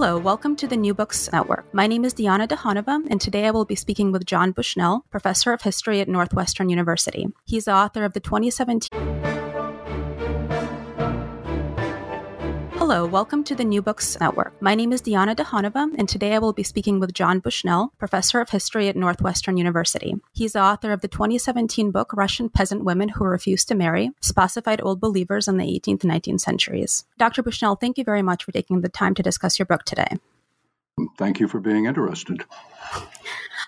[0.00, 1.74] Hello, welcome to the New Books Network.
[1.74, 5.52] My name is Diana Dehanova, and today I will be speaking with John Bushnell, professor
[5.52, 7.26] of history at Northwestern University.
[7.44, 9.37] He's the author of the 2017.
[12.88, 14.62] Hello, welcome to the New Books Network.
[14.62, 18.40] My name is Diana Dehanova, and today I will be speaking with John Bushnell, professor
[18.40, 20.14] of history at Northwestern University.
[20.32, 24.82] He's the author of the 2017 book Russian Peasant Women Who Refused to Marry Spasovite
[24.82, 27.04] Old Believers in the 18th and 19th Centuries.
[27.18, 27.42] Dr.
[27.42, 30.16] Bushnell, thank you very much for taking the time to discuss your book today.
[31.18, 32.42] Thank you for being interested.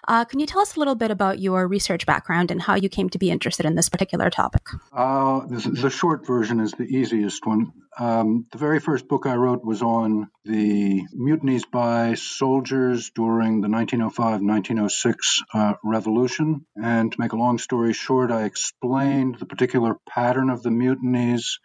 [0.07, 2.89] Uh, can you tell us a little bit about your research background and how you
[2.89, 4.63] came to be interested in this particular topic?
[4.93, 7.73] Uh, this, the short version is the easiest one.
[7.99, 13.69] Um, the very first book I wrote was on the mutinies by soldiers during the
[13.69, 16.67] 1905 1906 uh, revolution.
[16.77, 21.59] And to make a long story short, I explained the particular pattern of the mutinies.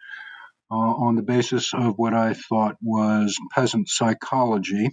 [0.68, 4.90] Uh, on the basis of what I thought was peasant psychology.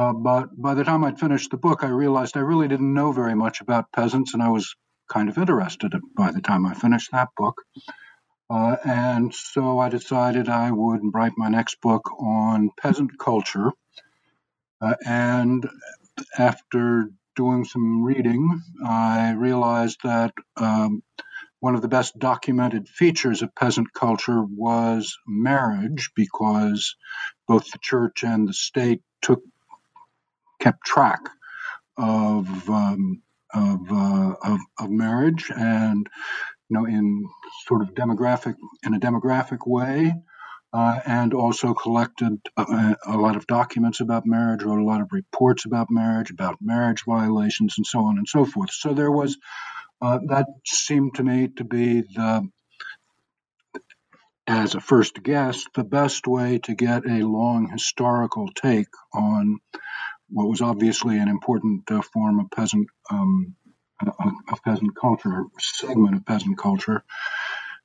[0.00, 3.12] Uh, but by the time I'd finished the book, I realized I really didn't know
[3.12, 4.74] very much about peasants, and I was
[5.10, 7.60] kind of interested by the time I finished that book.
[8.48, 13.72] Uh, and so I decided I would write my next book on peasant culture.
[14.80, 15.68] Uh, and
[16.38, 21.02] after doing some reading, I realized that um,
[21.58, 26.96] one of the best documented features of peasant culture was marriage, because
[27.46, 29.42] both the church and the state took
[30.60, 31.20] kept track
[31.96, 33.22] of um,
[33.52, 36.08] of, uh, of, of marriage and
[36.68, 37.24] you know in
[37.66, 38.54] sort of demographic
[38.84, 40.14] in a demographic way
[40.72, 45.08] uh, and also collected a, a, lot of documents about marriage wrote a lot of
[45.10, 48.70] reports about marriage about marriage violations and so on and so forth.
[48.70, 49.36] So there was
[50.00, 52.48] uh, that seemed to me to be the
[54.46, 59.58] as a first guess the best way to get a long historical take on
[60.30, 63.54] what was obviously an important uh, form of peasant um,
[64.48, 67.02] of peasant culture, segment of peasant culture,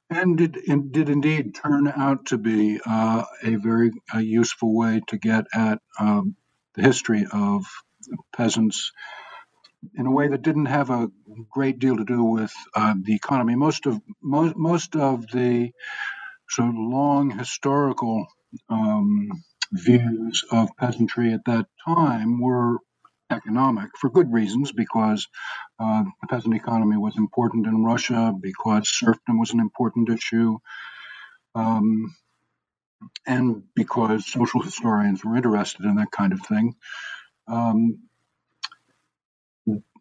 [0.10, 0.58] and did,
[0.92, 5.80] did indeed turn out to be uh, a very a useful way to get at
[6.00, 6.36] um,
[6.76, 7.66] the history of
[8.36, 8.92] peasants
[9.98, 11.10] in a way that didn't have a
[11.52, 13.56] great deal to do with uh, the economy.
[13.56, 15.72] Most of most most of the
[16.50, 18.28] sort of long historical
[18.70, 19.30] um,
[19.72, 22.78] views of peasantry at that time were
[23.32, 25.28] economic for good reasons because
[25.80, 30.58] uh, the peasant economy was important in Russia, because serfdom was an important issue,
[31.56, 32.16] um,
[33.26, 36.76] and because social historians were interested in that kind of thing.
[37.48, 38.00] Um,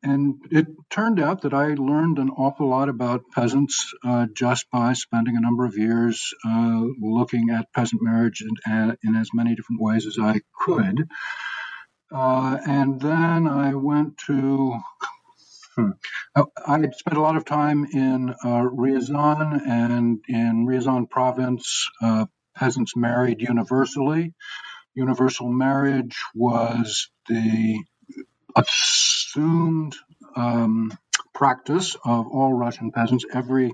[0.04, 4.92] and it turned out that I learned an awful lot about peasants uh, just by
[4.92, 9.80] spending a number of years uh, looking at peasant marriage in, in, as many different
[9.80, 11.08] ways as I could.
[12.14, 14.78] Uh, and then I went to.
[15.74, 15.90] Hmm,
[16.36, 22.26] I had spent a lot of time in uh, Ryazan, and in Ryazan province, uh,
[22.54, 24.34] peasants married universally.
[24.94, 27.82] Universal marriage was the
[28.56, 29.96] assumed
[30.36, 30.92] um,
[31.34, 33.24] practice of all Russian peasants.
[33.32, 33.72] Every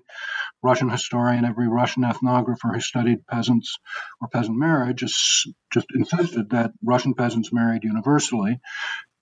[0.63, 3.79] Russian historian, every Russian ethnographer who studied peasants
[4.21, 8.61] or peasant marriage just, just insisted that Russian peasants married universally.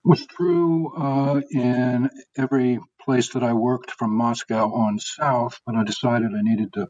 [0.04, 5.82] Was true uh, in every place that I worked from Moscow on south, but I
[5.84, 6.88] decided I needed to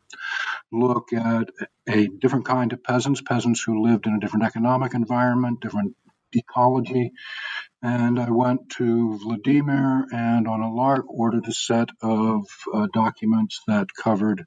[0.70, 1.48] look at
[1.88, 5.96] a different kind of peasants, peasants who lived in a different economic environment, different
[6.32, 7.12] ecology,
[7.82, 13.60] and I went to Vladimir and on a lark ordered a set of uh, documents
[13.66, 14.44] that covered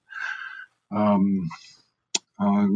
[0.92, 1.50] um,
[2.40, 2.68] uh,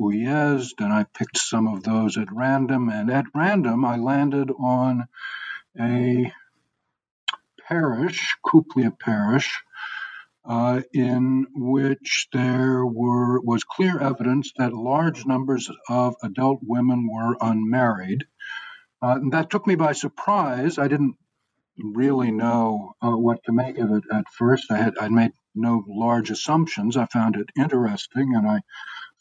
[0.00, 2.88] Uyezd, and I picked some of those at random.
[2.88, 5.08] And at random, I landed on
[5.80, 6.32] a
[7.66, 9.62] parish, Kuplia Parish,
[10.44, 17.36] uh, in which there were was clear evidence that large numbers of adult women were
[17.40, 18.24] unmarried.
[19.00, 20.78] Uh, that took me by surprise.
[20.78, 21.16] I didn't
[21.78, 24.70] really know uh, what to make of it at first.
[24.70, 26.96] I had I made no large assumptions.
[26.96, 28.60] I found it interesting, and I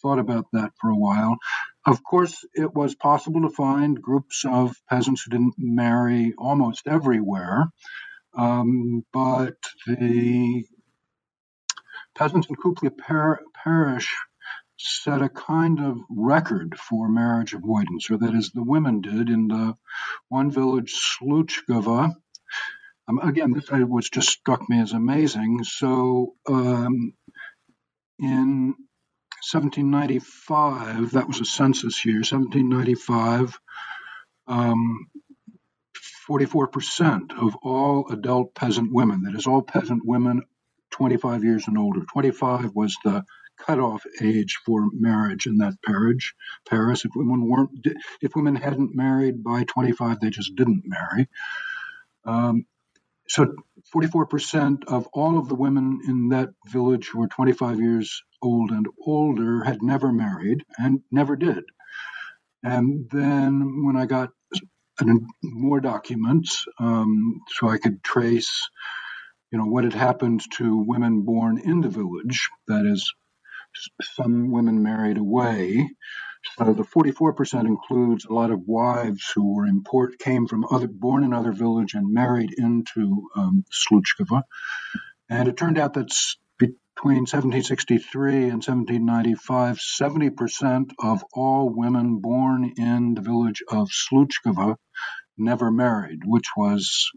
[0.01, 1.37] thought about that for a while.
[1.85, 7.71] of course, it was possible to find groups of peasants who didn't marry almost everywhere,
[8.35, 9.57] um, but
[9.87, 10.65] the
[12.21, 14.15] peasants in Kuplia par- parish
[14.77, 19.47] set a kind of record for marriage avoidance, or that is, the women did in
[19.47, 19.75] the
[20.29, 22.13] one village, Sluchkova.
[23.07, 25.63] Um, again, this was just struck me as amazing.
[25.63, 27.13] So, um,
[28.19, 28.75] in
[29.51, 33.59] 1795, that was a census year, 1795,
[34.45, 35.07] um,
[36.29, 40.43] 44% of all adult peasant women, that is, all peasant women
[40.91, 43.23] 25 years and older, 25 was the
[43.59, 46.33] cutoff age for marriage in that parish.
[46.69, 47.71] Paris, if women weren't,
[48.21, 51.27] if women hadn't married by 25, they just didn't marry.
[52.25, 52.65] Um,
[53.27, 53.55] so
[53.95, 58.87] 44% of all of the women in that village who were 25 years old and
[59.05, 61.63] older had never married and never did.
[62.63, 64.31] And then when I got
[65.43, 68.69] more documents, um, so I could trace,
[69.51, 73.13] you know, what had happened to women born in the village, that is,
[74.15, 75.89] some women married away.
[76.57, 81.23] So the 44% includes a lot of wives who were import came from other born
[81.23, 84.43] in other village and married into um, Sluchkova.
[85.29, 86.11] And it turned out that
[86.57, 94.75] between 1763 and 1795, 70% of all women born in the village of Sluchkova
[95.37, 97.11] never married, which was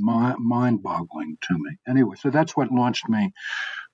[0.00, 1.76] mind boggling to me.
[1.88, 3.32] Anyway, so that's what launched me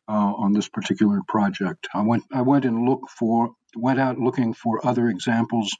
[0.08, 1.88] uh, on this particular project.
[1.94, 5.70] I went I went and looked for went out looking for other examples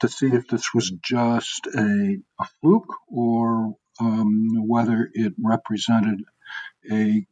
[0.00, 6.20] to see if this was just a, a fluke or um, whether it represented
[6.90, 7.26] a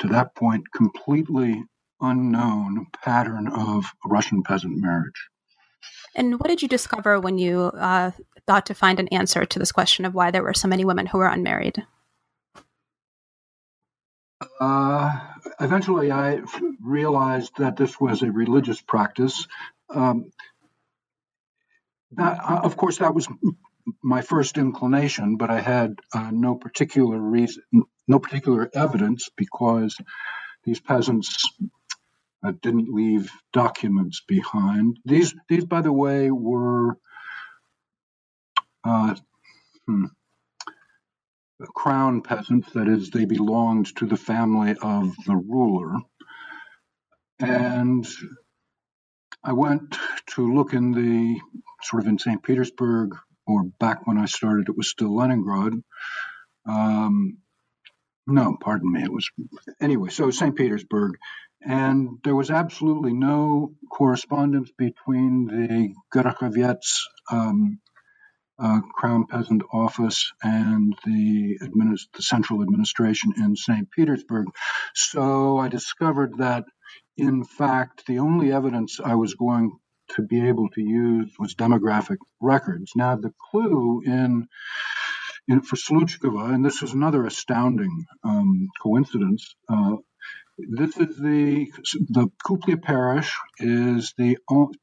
[0.00, 1.64] to that point completely
[2.00, 5.28] unknown pattern of Russian peasant marriage.
[6.14, 8.12] And what did you discover when you uh,
[8.46, 11.06] thought to find an answer to this question of why there were so many women
[11.06, 11.82] who were unmarried?
[14.60, 15.18] Uh,
[15.60, 16.40] eventually, I
[16.82, 19.46] realized that this was a religious practice.
[19.90, 20.30] Um,
[22.12, 23.28] that, uh, of course, that was
[24.02, 27.62] my first inclination, but I had uh, no particular reason,
[28.08, 29.96] no particular evidence because
[30.64, 31.50] these peasants
[32.44, 34.98] uh, didn't leave documents behind.
[35.04, 36.98] These, these, by the way, were
[38.84, 39.14] uh,
[39.86, 40.06] hmm,
[41.74, 45.96] crown peasants, that is, they belonged to the family of the ruler.
[47.38, 48.06] And
[49.44, 49.96] I went
[50.34, 51.40] to look in the
[51.82, 52.42] sort of in St.
[52.42, 53.14] Petersburg,
[53.46, 55.74] or back when I started, it was still Leningrad.
[56.68, 57.38] Um,
[58.26, 59.30] no, pardon me, it was
[59.80, 60.10] anyway.
[60.10, 60.56] So St.
[60.56, 61.12] Petersburg,
[61.66, 67.00] and there was absolutely no correspondence between the Gorokhovets
[67.32, 67.80] um,
[68.58, 73.90] uh, Crown Peasant Office and the, administ- the central administration in St.
[73.92, 74.46] Petersburg.
[74.94, 76.64] So I discovered that,
[77.18, 79.72] in fact, the only evidence I was going
[80.16, 82.92] to be able to use was demographic records.
[82.96, 84.48] Now, the clue in
[85.48, 89.96] in, for Sluchkova, and this is another astounding um, coincidence, uh,
[90.58, 91.66] this is the
[92.08, 94.38] the Kuplia parish is the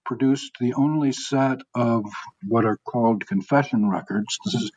[0.05, 2.05] produced the only set of
[2.47, 4.37] what are called confession records.
[4.45, 4.71] This is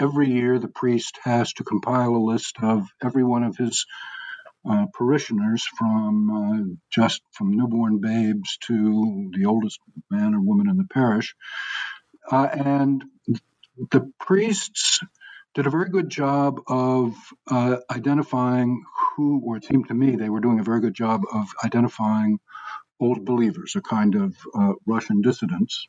[0.00, 3.84] every year the priest has to compile a list of every one of his
[4.68, 9.80] uh, parishioners from uh, just from newborn babes to the oldest
[10.10, 11.34] man or woman in the parish,
[12.30, 13.04] uh, and
[13.90, 15.00] the priests
[15.54, 17.14] did a very good job of
[17.50, 18.84] uh, identifying
[19.16, 22.38] who, or it seemed to me they were doing a very good job of identifying
[23.00, 25.88] old believers, a kind of uh, Russian dissidents.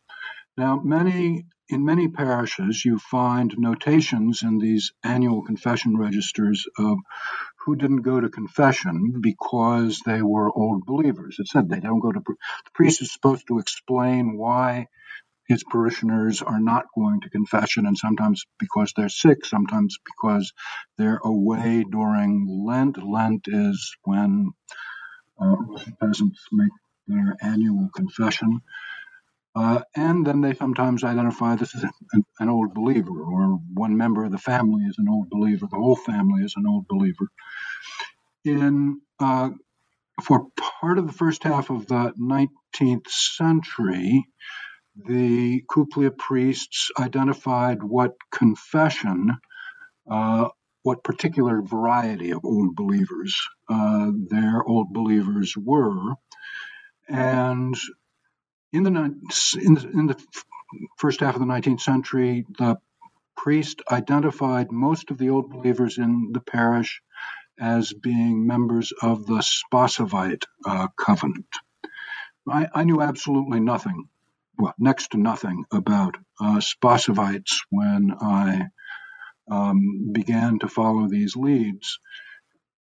[0.58, 6.98] Now, many in many parishes, you find notations in these annual confession registers of
[7.66, 11.38] who didn't go to confession because they were old believers.
[11.40, 12.20] It said they don't go to.
[12.20, 12.36] The
[12.74, 14.88] priest is supposed to explain why
[15.50, 20.54] his parishioners are not going to confession, and sometimes because they're sick, sometimes because
[20.98, 23.04] they're away during Lent.
[23.04, 24.52] Lent is when
[25.42, 25.56] uh,
[26.00, 26.72] peasants make
[27.08, 28.62] their annual confession.
[29.56, 34.24] Uh, and then they sometimes identify this as an, an, old believer, or one member
[34.24, 37.28] of the family is an old believer, the whole family is an old believer.
[38.46, 39.50] In uh,
[40.24, 40.48] for
[40.82, 44.26] part of the first half of the 19th century,
[45.08, 49.38] the Kuplia priests identified what confession,
[50.10, 50.50] uh,
[50.84, 53.36] what particular variety of old believers
[53.70, 56.14] uh, their old believers were.
[57.08, 57.76] And
[58.72, 60.26] in the in the, in the
[60.98, 62.78] first half of the 19th century, the
[63.36, 67.02] priest identified most of the old believers in the parish
[67.60, 71.48] as being members of the Spasovite uh, covenant.
[72.48, 74.08] I, I, knew absolutely nothing,
[74.60, 78.68] well, next to nothing about uh, Spasovites when I
[79.50, 82.00] um, began to follow these leads.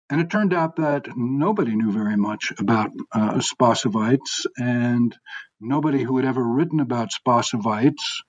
[0.09, 5.17] And it turned out that nobody knew very much about uh, Spasovites, and
[5.61, 8.23] nobody who had ever written about Spasovites,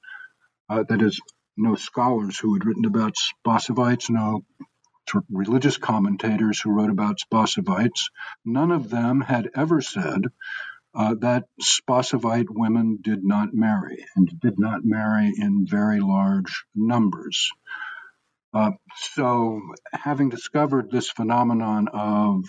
[0.70, 1.20] uh, that is,
[1.56, 3.14] no scholars who had written about
[3.46, 4.44] Spasovites, no
[5.30, 8.10] religious commentators who wrote about Spossovites,
[8.46, 10.22] none of them had ever said
[10.98, 17.52] uh, that Spasovite women did not marry and did not marry in very large numbers.
[18.52, 18.72] Uh,
[19.14, 19.62] so,
[19.94, 22.46] having discovered this phenomenon of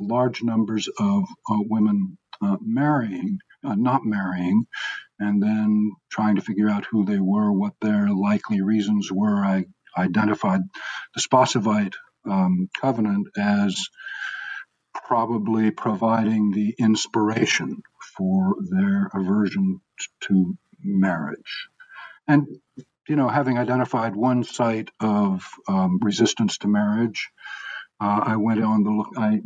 [0.00, 4.64] large numbers of uh, women uh, marrying, uh, not marrying,
[5.20, 9.66] and then trying to figure out who they were, what their likely reasons were, I
[9.96, 10.62] identified
[11.14, 11.94] the Spasovite
[12.28, 13.76] um, covenant as
[14.94, 17.82] probably providing the inspiration
[18.16, 19.80] for their aversion
[20.20, 21.68] to marriage.
[22.28, 22.46] And
[23.08, 27.30] you know, having identified one site of um, resistance to marriage,
[28.00, 29.08] uh, I went on the look.
[29.16, 29.40] I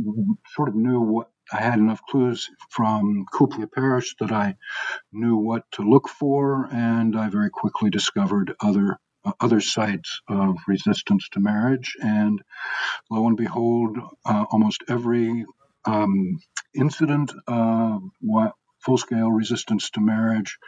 [0.54, 4.56] sort of knew what I had enough clues from Kuplia Parish that I
[5.12, 8.98] knew what to look for, and I very quickly discovered other
[9.40, 11.94] other sites of resistance to marriage.
[12.00, 12.42] And
[13.10, 15.44] lo and behold, uh, almost every
[15.84, 16.38] um,
[16.74, 18.02] incident of
[18.80, 20.58] full scale resistance to marriage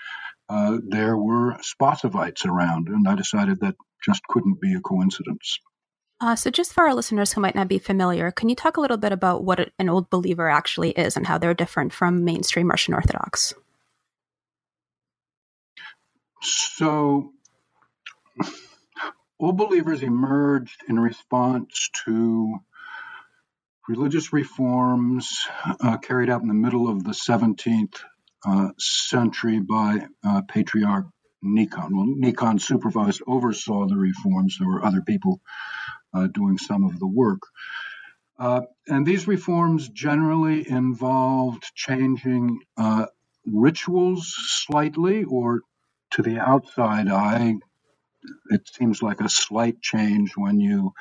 [0.48, 5.58] uh, there were Spasovites around, and I decided that just couldn't be a coincidence.
[6.20, 8.80] Uh, so, just for our listeners who might not be familiar, can you talk a
[8.80, 12.68] little bit about what an old believer actually is and how they're different from mainstream
[12.68, 13.54] Russian Orthodox?
[16.40, 17.32] So,
[19.40, 22.58] old believers emerged in response to
[23.88, 25.46] religious reforms
[25.80, 27.96] uh, carried out in the middle of the 17th
[28.46, 31.06] uh, century by uh, Patriarch
[31.42, 31.96] Nikon.
[31.96, 34.58] Well, Nikon supervised, oversaw the reforms.
[34.58, 35.40] There were other people
[36.12, 37.40] uh, doing some of the work.
[38.38, 43.06] Uh, and these reforms generally involved changing uh,
[43.46, 45.62] rituals slightly, or
[46.12, 47.56] to the outside eye,
[48.50, 50.92] it seems like a slight change when you,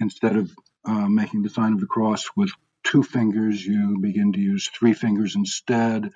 [0.00, 0.50] instead of
[0.84, 2.50] uh, making the sign of the cross with
[2.84, 6.10] two fingers, you begin to use three fingers instead.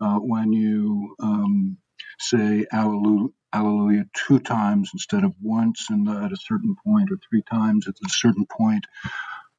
[0.00, 1.78] Uh, when you um,
[2.18, 7.88] say Alleluia, two times instead of once, and at a certain point, or three times
[7.88, 8.84] at a certain point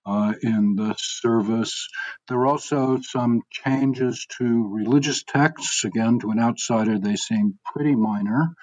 [0.05, 1.88] uh, in the service.
[2.27, 5.84] There are also some changes to religious texts.
[5.84, 8.55] Again, to an outsider, they seem pretty minor.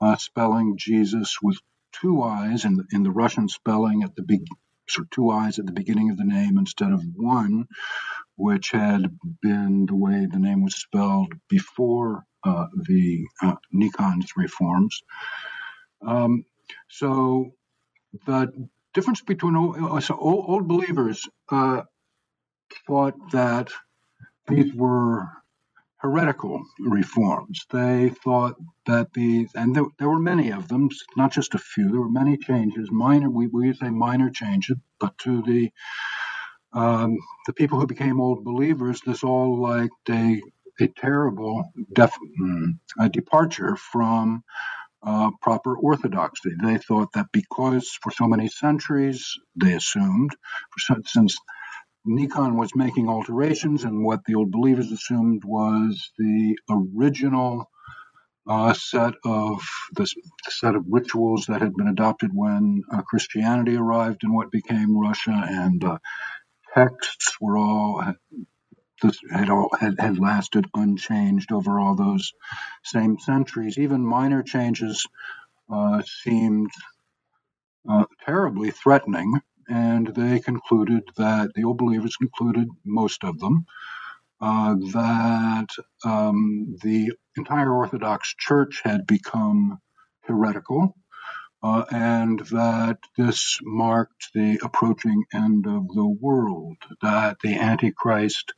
[0.00, 1.58] Uh, spelling Jesus with
[1.92, 4.22] two eyes in the, in the Russian spelling at the
[4.88, 7.66] so two eyes at the beginning of the name instead of one,
[8.36, 15.02] which had been the way the name was spelled before uh, the uh, Nikon's reforms.
[16.06, 16.44] Um,
[16.88, 17.52] so
[18.26, 18.52] the
[18.94, 21.82] difference between old, so old, old believers uh,
[22.86, 23.70] thought that
[24.48, 25.28] these were
[26.06, 27.66] heretical reforms.
[27.70, 31.88] They thought that these, and there, there, were many of them, not just a few,
[31.90, 35.72] there were many changes, minor, we, we say minor changes, but to the
[36.72, 40.42] um, the people who became old believers, this all like a,
[40.80, 44.44] a terrible def, mm, a departure from
[45.02, 46.52] uh, proper orthodoxy.
[46.62, 50.32] They thought that because for so many centuries, they assumed,
[50.70, 51.38] for, since
[52.06, 57.70] Nikon was making alterations, and what the old believers assumed was the original
[58.48, 59.60] uh, set of
[59.94, 60.06] the
[60.48, 65.44] set of rituals that had been adopted when uh, Christianity arrived in what became Russia,
[65.48, 65.98] and uh,
[66.74, 68.02] texts were all
[69.02, 72.32] this had all had, had lasted unchanged over all those
[72.84, 73.78] same centuries.
[73.78, 75.06] Even minor changes
[75.72, 76.70] uh, seemed
[77.90, 83.66] uh, terribly threatening and they concluded that the old believers concluded, most of them,
[84.40, 85.68] uh, that
[86.04, 89.78] um, the entire Orthodox Church had become
[90.24, 90.94] heretical,
[91.62, 98.52] uh, and that this marked the approaching end of the world, that the Antichrist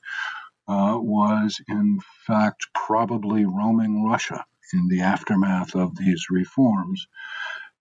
[0.68, 7.06] uh, was, in fact, probably roaming Russia in the aftermath of these reforms.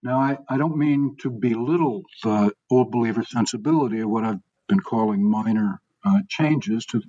[0.04, 4.80] Now, I, I don't mean to belittle the old believer sensibility of what I've been
[4.80, 6.86] calling minor uh, changes.
[6.88, 7.02] To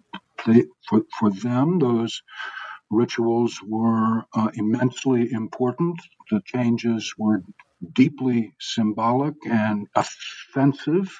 [0.88, 2.22] for, for them, those
[2.90, 6.00] rituals were uh, immensely important.
[6.30, 7.42] The changes were
[7.94, 11.10] deeply symbolic and offensive.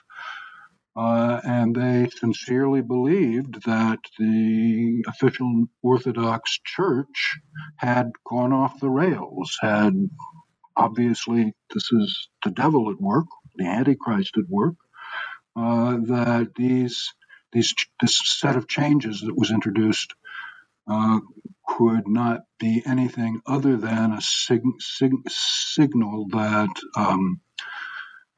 [0.96, 7.38] Uh, and they sincerely believed that the official Orthodox Church
[7.76, 9.94] had gone off the rails, had
[10.78, 14.76] obviously, this is the devil at work, the Antichrist at work,
[15.56, 17.10] uh, that these,
[17.52, 20.14] these, this set of changes that was introduced
[20.90, 21.20] uh,
[21.66, 27.40] could not be anything other than a sig- sig- signal that um,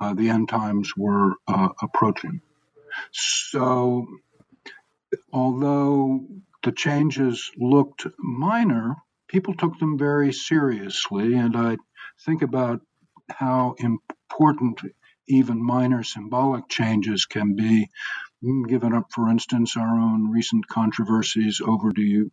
[0.01, 2.41] uh, the end times were uh, approaching.
[3.13, 4.07] So,
[5.33, 6.21] although
[6.63, 8.97] the changes looked minor,
[9.29, 11.77] people took them very seriously, and I
[12.25, 12.81] think about
[13.29, 14.81] how important
[15.29, 17.89] even minor symbolic changes can be.
[18.69, 22.33] Given up, for instance, our own recent controversies over do you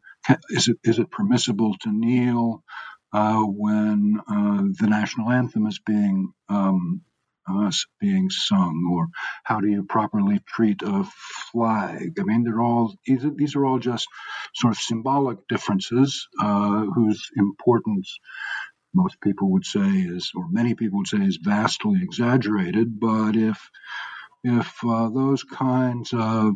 [0.49, 2.63] is it is it permissible to kneel
[3.13, 7.01] uh, when uh, the national anthem is being um,
[7.49, 9.07] us being sung, or
[9.43, 11.05] how do you properly treat a
[11.51, 12.17] flag?
[12.19, 14.07] I mean, they're all these are all just
[14.55, 18.17] sort of symbolic differences uh, whose importance
[18.93, 22.99] most people would say is, or many people would say, is vastly exaggerated.
[22.99, 23.69] But if
[24.43, 26.55] if uh, those kinds of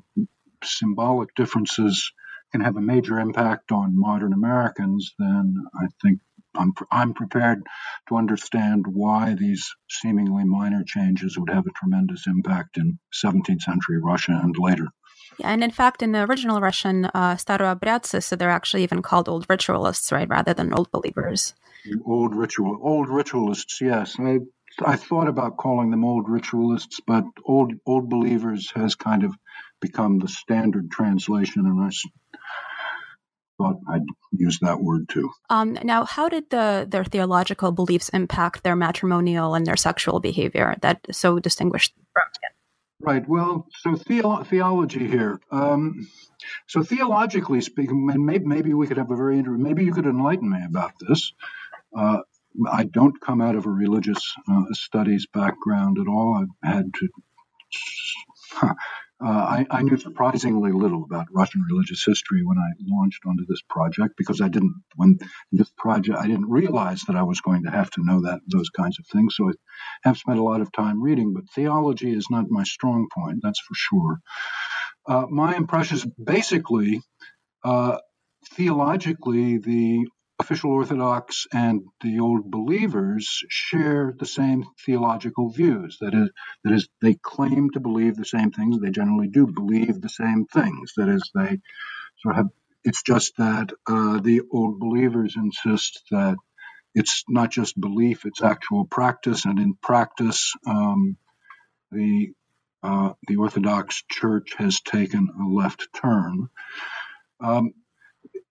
[0.63, 2.11] symbolic differences
[2.51, 6.19] can have a major impact on modern Americans, then I think
[6.55, 7.63] I'm, I'm prepared
[8.09, 13.99] to understand why these seemingly minor changes would have a tremendous impact in 17th century
[14.01, 14.87] Russia and later.
[15.39, 19.45] Yeah, and in fact, in the original Russian, uh, so they're actually even called old
[19.49, 21.53] ritualists, right, rather than old believers.
[22.05, 24.15] Old ritual, old ritualists, yes.
[24.19, 24.39] I,
[24.85, 29.33] I thought about calling them old ritualists, but old old believers has kind of
[29.79, 31.89] become the standard translation, and I
[33.57, 35.31] thought I'd use that word too.
[35.49, 40.75] Um, now, how did the their theological beliefs impact their matrimonial and their sexual behavior
[40.81, 42.23] that so distinguished from?
[43.03, 43.27] Right.
[43.27, 45.39] Well, so theo- theology here.
[45.51, 46.07] Um,
[46.67, 50.05] so theologically speaking, and maybe, maybe we could have a very inter- maybe you could
[50.05, 51.33] enlighten me about this.
[51.95, 52.19] Uh,
[52.69, 56.37] I don't come out of a religious uh, studies background at all.
[56.41, 57.09] I've had to
[58.61, 58.73] uh,
[59.21, 64.15] I, I, knew surprisingly little about Russian religious history when I launched onto this project
[64.17, 65.19] because I didn't when
[65.51, 68.69] this project I didn't realize that I was going to have to know that those
[68.69, 69.35] kinds of things.
[69.35, 69.53] So I
[70.03, 73.39] have spent a lot of time reading, but theology is not my strong point.
[73.41, 74.19] That's for sure.
[75.07, 77.01] Uh, my impression is basically
[77.63, 77.97] uh,
[78.55, 80.07] theologically the
[80.41, 85.97] official Orthodox and the Old Believers share the same theological views.
[86.01, 86.29] That is,
[86.63, 88.79] that is, they claim to believe the same things.
[88.79, 90.93] They generally do believe the same things.
[90.97, 91.59] That is, they
[92.21, 92.47] sort of have.
[92.83, 96.37] It's just that uh, the Old Believers insist that
[96.95, 101.17] it's not just belief; it's actual practice, and in practice, um,
[101.91, 102.33] the
[102.83, 106.49] uh, the Orthodox Church has taken a left turn.
[107.39, 107.73] Um,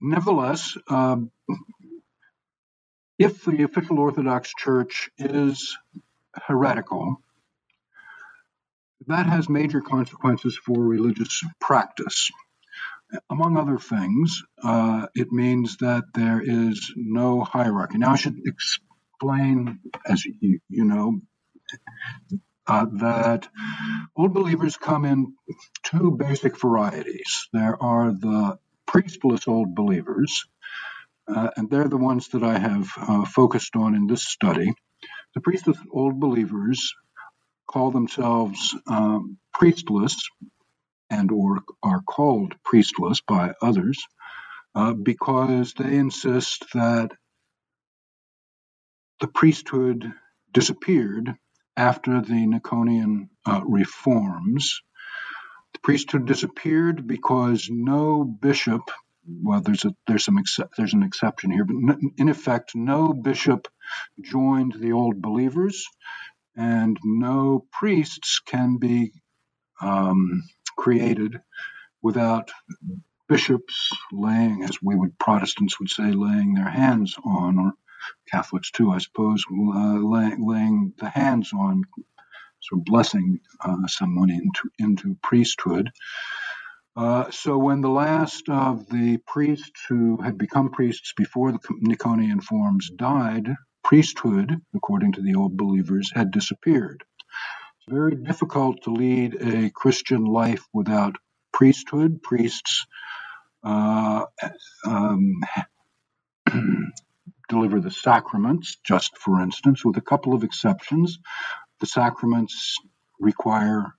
[0.01, 1.33] nevertheless, um,
[3.21, 5.77] if the official Orthodox Church is
[6.35, 7.23] heretical,
[9.09, 12.31] that has major consequences for religious practice.
[13.29, 17.99] Among other things, uh, it means that there is no hierarchy.
[17.99, 21.21] Now, I should explain, as you, you know,
[22.67, 23.49] uh, that
[24.17, 25.35] old believers come in
[25.83, 27.49] two basic varieties.
[27.53, 30.47] There are the priestless old believers,
[31.35, 34.73] uh, and they're the ones that I have uh, focused on in this study.
[35.35, 36.95] The priestless old believers
[37.71, 40.17] call themselves um, priestless
[41.11, 43.99] and or are called priestless by others
[44.75, 47.13] uh, because they insist that
[49.21, 50.13] the priesthood
[50.53, 51.35] disappeared
[51.77, 54.81] after the Nikonian uh, reforms.
[55.75, 58.83] The priesthood disappeared because no bishop
[59.27, 60.39] well, there's a there's some
[60.79, 63.69] there's an exception here, but in effect, no bishop
[64.23, 65.87] joined the old believers,
[66.57, 69.13] and no priests can be
[69.83, 70.45] um,
[70.77, 71.41] created
[72.03, 72.51] without
[73.29, 77.73] bishops laying, as we would Protestants would say, laying their hands on, or
[78.31, 81.85] Catholics too, I suppose, uh, laying, laying the hands on,
[82.61, 85.91] sort of blessing uh, someone into into priesthood.
[86.97, 92.43] Uh, so when the last of the priests who had become priests before the Nikonian
[92.43, 93.49] forms died,
[93.85, 97.05] priesthood, according to the old believers, had disappeared.
[97.71, 101.17] It's very difficult to lead a Christian life without
[101.53, 102.23] priesthood.
[102.23, 102.87] Priests
[103.65, 104.27] uh,
[104.87, 105.35] um,
[107.49, 111.19] deliver the sacraments, just for instance, with a couple of exceptions.
[111.81, 112.77] The sacraments
[113.21, 113.95] require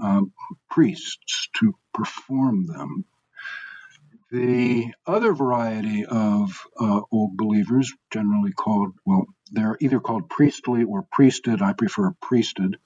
[0.00, 0.32] um,
[0.70, 3.04] priests to perform them.
[4.30, 11.06] The other variety of uh, old believers, generally called, well, they're either called priestly or
[11.10, 11.62] priested.
[11.62, 12.76] I prefer priested.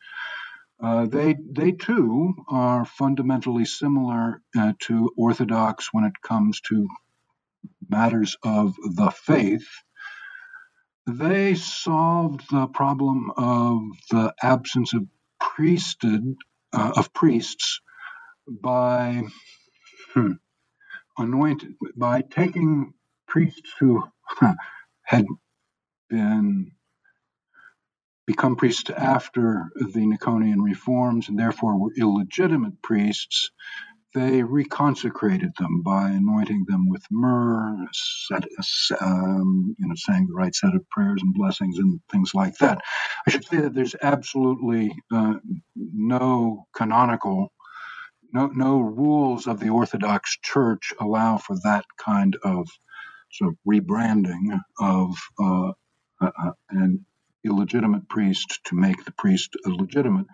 [0.80, 6.88] Uh, they they too are fundamentally similar uh, to Orthodox when it comes to
[7.88, 9.68] matters of the faith.
[11.06, 15.06] They solved the problem of the absence of
[15.40, 16.36] priesthood
[16.72, 17.80] uh, of priests
[18.48, 19.22] by
[20.14, 20.32] hmm,
[21.96, 22.94] by taking
[23.26, 24.02] priests who
[25.04, 25.26] had
[26.10, 26.72] been
[28.26, 33.50] become priests after the Nikonian reforms and therefore were illegitimate priests,
[34.14, 38.44] they reconsecrated them by anointing them with myrrh, set,
[39.00, 42.80] um, you know, saying the right set of prayers and blessings and things like that.
[43.26, 45.34] I should say that there's absolutely uh,
[45.76, 47.52] no canonical,
[48.32, 52.68] no no rules of the Orthodox Church allow for that kind of
[53.32, 55.72] sort of rebranding of uh,
[56.20, 57.04] uh, an
[57.44, 60.26] illegitimate priest to make the priest legitimate.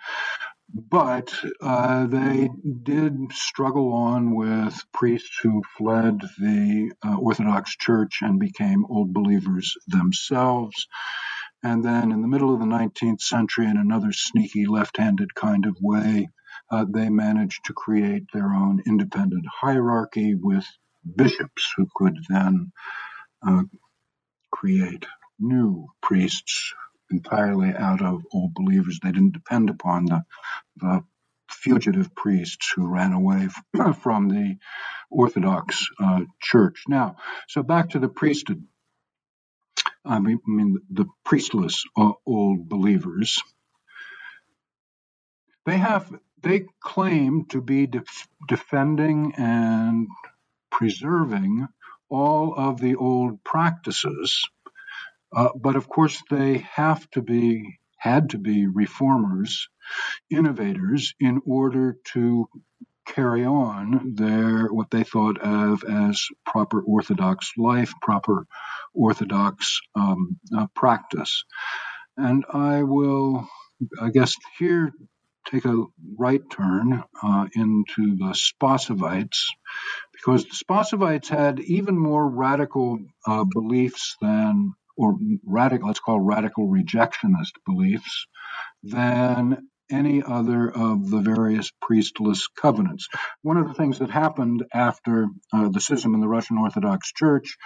[0.74, 2.50] But uh, they
[2.82, 9.74] did struggle on with priests who fled the uh, Orthodox Church and became old believers
[9.86, 10.88] themselves.
[11.62, 15.66] And then in the middle of the 19th century, in another sneaky left handed kind
[15.66, 16.28] of way,
[16.70, 20.66] uh, they managed to create their own independent hierarchy with
[21.16, 22.72] bishops who could then
[23.46, 23.62] uh,
[24.52, 25.06] create
[25.38, 26.74] new priests
[27.10, 29.00] entirely out of old believers.
[29.02, 30.22] They didn't depend upon the,
[30.76, 31.04] the
[31.50, 33.48] fugitive priests who ran away
[34.02, 34.56] from the
[35.10, 36.84] Orthodox uh, Church.
[36.88, 37.16] Now,
[37.48, 38.64] so back to the priesthood.
[40.04, 43.42] I mean, I mean the priestless uh, old believers.
[45.66, 46.10] They have
[46.42, 50.06] they claim to be def- defending and
[50.70, 51.66] preserving
[52.08, 54.48] all of the old practices
[55.34, 59.68] uh, but of course, they have to be, had to be reformers,
[60.30, 62.48] innovators, in order to
[63.06, 68.46] carry on their what they thought of as proper Orthodox life, proper
[68.94, 71.44] Orthodox um, uh, practice.
[72.16, 73.48] And I will,
[74.00, 74.92] I guess, here
[75.50, 75.84] take a
[76.18, 79.46] right turn uh, into the Spasovites,
[80.12, 86.68] because the Spasovites had even more radical uh, beliefs than or radical, let's call radical
[86.68, 88.26] rejectionist beliefs
[88.84, 93.08] than any other of the various priestless covenants.
[93.42, 97.56] One of the things that happened after uh, the schism in the Russian Orthodox Church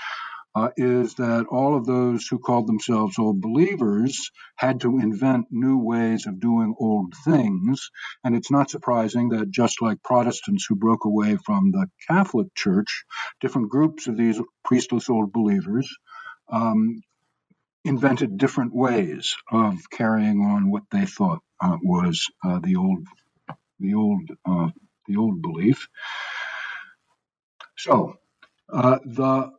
[0.55, 5.79] uh, is that all of those who called themselves old believers had to invent new
[5.79, 7.91] ways of doing old things.
[8.25, 13.05] And it's not surprising that just like Protestants who broke away from the Catholic Church,
[13.41, 15.89] different groups of these priestless old believers
[16.53, 17.01] um,
[17.85, 23.07] invented different ways of carrying on what they thought uh, was uh, the old,
[23.81, 24.71] the old, uh,
[25.09, 25.89] the old belief.
[27.77, 28.17] So
[28.73, 29.53] uh, the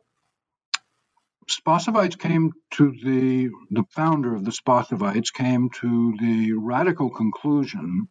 [1.50, 8.08] Spasovites came to the the founder of the Spasovites came to the radical conclusion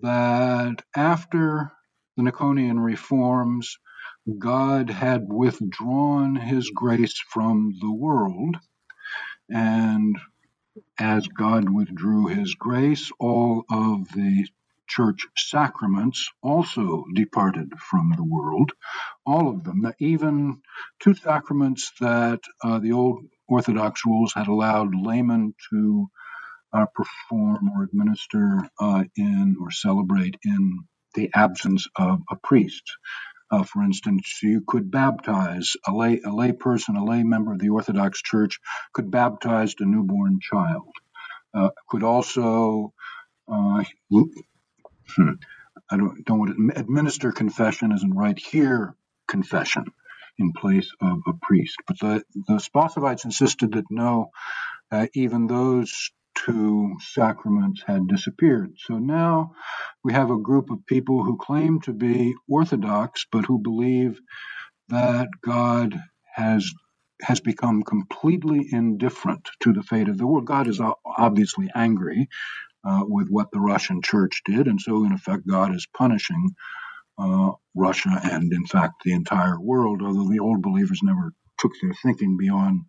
[0.00, 1.72] that after
[2.16, 3.78] the Nikonian reforms,
[4.38, 8.56] God had withdrawn His grace from the world
[9.50, 10.16] and
[11.00, 14.48] as God withdrew his grace, all of the
[14.88, 18.72] church sacraments also departed from the world.
[19.26, 20.62] All of them, even
[21.00, 26.08] two sacraments that uh, the old Orthodox rules had allowed laymen to
[26.72, 30.80] uh, perform or administer uh, in or celebrate in
[31.14, 32.84] the absence of a priest.
[33.50, 37.58] Uh, for instance, you could baptize a lay, a lay person, a lay member of
[37.60, 38.58] the Orthodox Church
[38.92, 40.88] could baptize a newborn child.
[41.54, 42.92] Uh, could also,
[43.50, 45.30] uh, hmm,
[45.90, 48.94] I don't, don't want to administer confession isn't right here,
[49.28, 49.84] confession
[50.38, 51.76] in place of a priest.
[51.86, 54.30] But the, the Spasovites insisted that no,
[54.90, 58.74] uh, even those two sacraments had disappeared.
[58.86, 59.52] So now
[60.04, 64.20] we have a group of people who claim to be Orthodox, but who believe
[64.90, 66.00] that God
[66.34, 66.70] has
[67.22, 70.46] has become completely indifferent to the fate of the world.
[70.46, 72.28] God is obviously angry
[72.84, 76.50] uh, with what the Russian Church did, and so in effect, God is punishing
[77.18, 80.02] uh, Russia and, in fact, the entire world.
[80.02, 82.82] Although the old believers never took their thinking beyond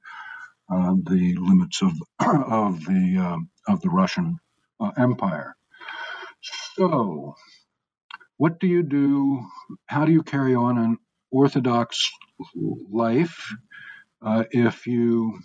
[0.71, 4.37] uh, the limits of of the uh, of the Russian
[4.79, 5.55] uh, Empire.
[6.75, 7.35] So,
[8.37, 9.45] what do you do?
[9.85, 10.97] How do you carry on an
[11.31, 12.09] Orthodox
[12.91, 13.53] life
[14.21, 15.39] uh, if you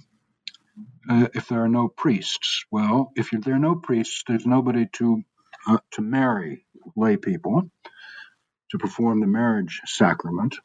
[1.10, 2.64] uh, if there are no priests?
[2.70, 5.22] Well, if there are no priests, there's nobody to
[5.68, 7.70] uh, to marry lay people
[8.70, 10.56] to perform the marriage sacrament.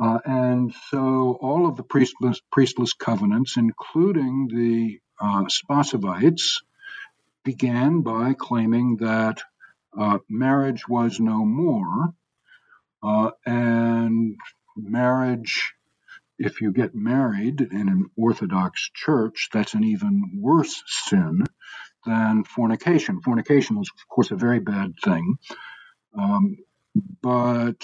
[0.00, 6.62] Uh, and so all of the priestless, priestless covenants, including the uh, Spasovites,
[7.44, 9.42] began by claiming that
[9.98, 12.14] uh, marriage was no more,
[13.02, 14.36] uh, and
[14.76, 15.72] marriage,
[16.38, 21.44] if you get married in an Orthodox church, that's an even worse sin
[22.06, 23.20] than fornication.
[23.20, 25.38] Fornication was, of course, a very bad thing.
[26.16, 26.58] Um,
[27.22, 27.76] but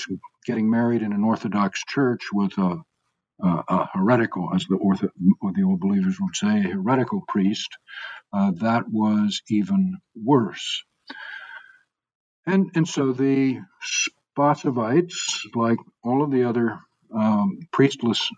[0.46, 2.78] getting married in an Orthodox church with a,
[3.42, 5.10] a, a heretical, as the, ortho,
[5.54, 7.70] the old believers would say, a heretical priest,
[8.32, 10.84] uh, that was even worse.
[12.46, 13.60] And, and so the
[14.38, 15.16] Spasovites,
[15.54, 16.78] like all of the other
[17.14, 18.30] um, priestless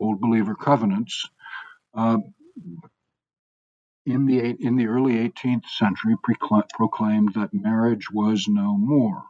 [0.00, 1.24] old believer covenants,
[1.94, 2.18] uh,
[4.06, 6.14] in the in the early 18th century
[6.72, 9.22] proclaimed that marriage was no more.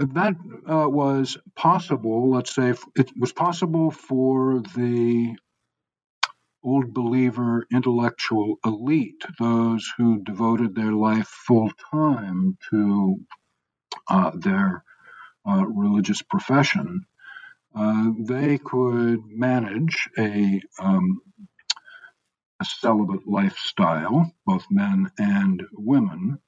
[0.00, 0.36] That
[0.68, 2.30] uh, was possible.
[2.32, 5.36] Let's say it was possible for the
[6.64, 13.16] old believer intellectual elite, those who devoted their life full time to
[14.08, 14.84] uh, their
[15.48, 17.02] uh, religious profession.
[17.74, 21.20] Uh, they could manage a um,
[22.60, 26.38] a celibate lifestyle, both men and women.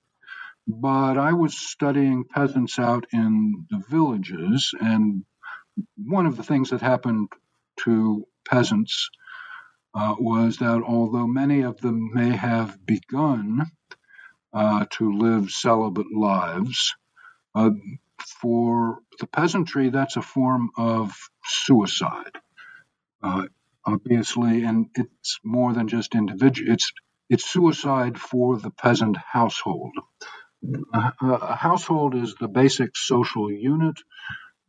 [0.69, 5.25] But I was studying peasants out in the villages, and
[5.97, 7.29] one of the things that happened
[7.85, 9.11] to peasants
[9.95, 13.67] uh, was that although many of them may have begun
[14.55, 16.95] uh, to live celibate lives,
[17.55, 17.71] uh,
[18.41, 21.13] for the peasantry, that's a form of
[21.45, 22.33] suicide.
[23.23, 23.47] Uh,
[23.87, 26.73] obviously, and it's more than just individual.
[26.73, 26.93] It's
[27.31, 29.93] it's suicide for the peasant household.
[30.95, 33.97] A, household is the basic social unit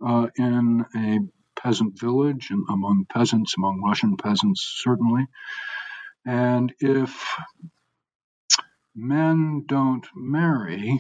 [0.06, 1.19] uh, in a
[1.60, 5.27] peasant village and among peasants, among Russian peasants, certainly.
[6.25, 7.36] And if
[8.95, 10.99] men don't marry,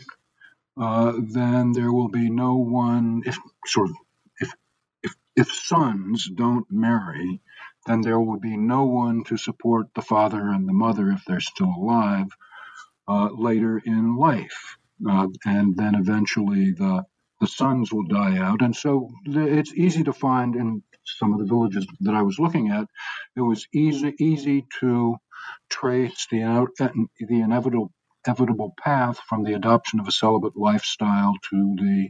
[0.79, 3.23] uh, then there will be no one.
[3.25, 3.95] If sort of
[4.39, 4.51] if
[5.03, 7.41] if if sons don't marry,
[7.85, 11.39] then there will be no one to support the father and the mother if they're
[11.39, 12.27] still alive
[13.07, 14.77] uh, later in life.
[15.07, 17.03] Uh, and then eventually the
[17.41, 18.61] the sons will die out.
[18.61, 22.69] And so it's easy to find in some of the villages that I was looking
[22.69, 22.87] at,
[23.35, 25.17] it was easy easy to
[25.69, 26.67] trace the
[27.19, 27.91] the inevitable
[28.25, 32.09] inevitable path from the adoption of a celibate lifestyle to the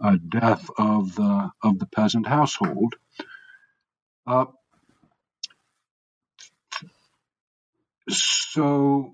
[0.00, 2.94] uh, death of the of the peasant household.
[4.26, 4.46] Uh,
[8.08, 9.12] so,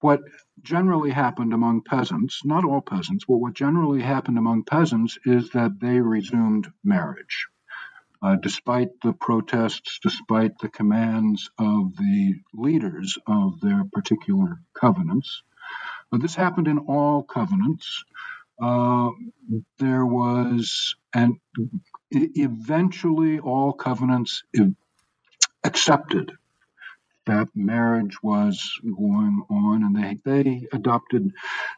[0.00, 0.20] what
[0.60, 5.80] generally happened among peasants, not all peasants, but what generally happened among peasants is that
[5.80, 7.48] they resumed marriage.
[8.22, 15.42] Uh, despite the protests, despite the commands of the leaders of their particular covenants.
[16.10, 18.04] But this happened in all covenants.
[18.62, 19.10] Uh,
[19.78, 21.38] there was, and
[22.12, 24.44] eventually all covenants
[25.64, 26.32] accepted
[27.26, 31.32] that marriage was going on, and they they adopted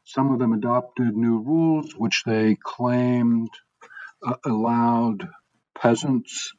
[0.05, 3.51] some of them adopted new rules, which they claimed
[4.27, 5.29] uh, allowed
[5.75, 6.53] peasants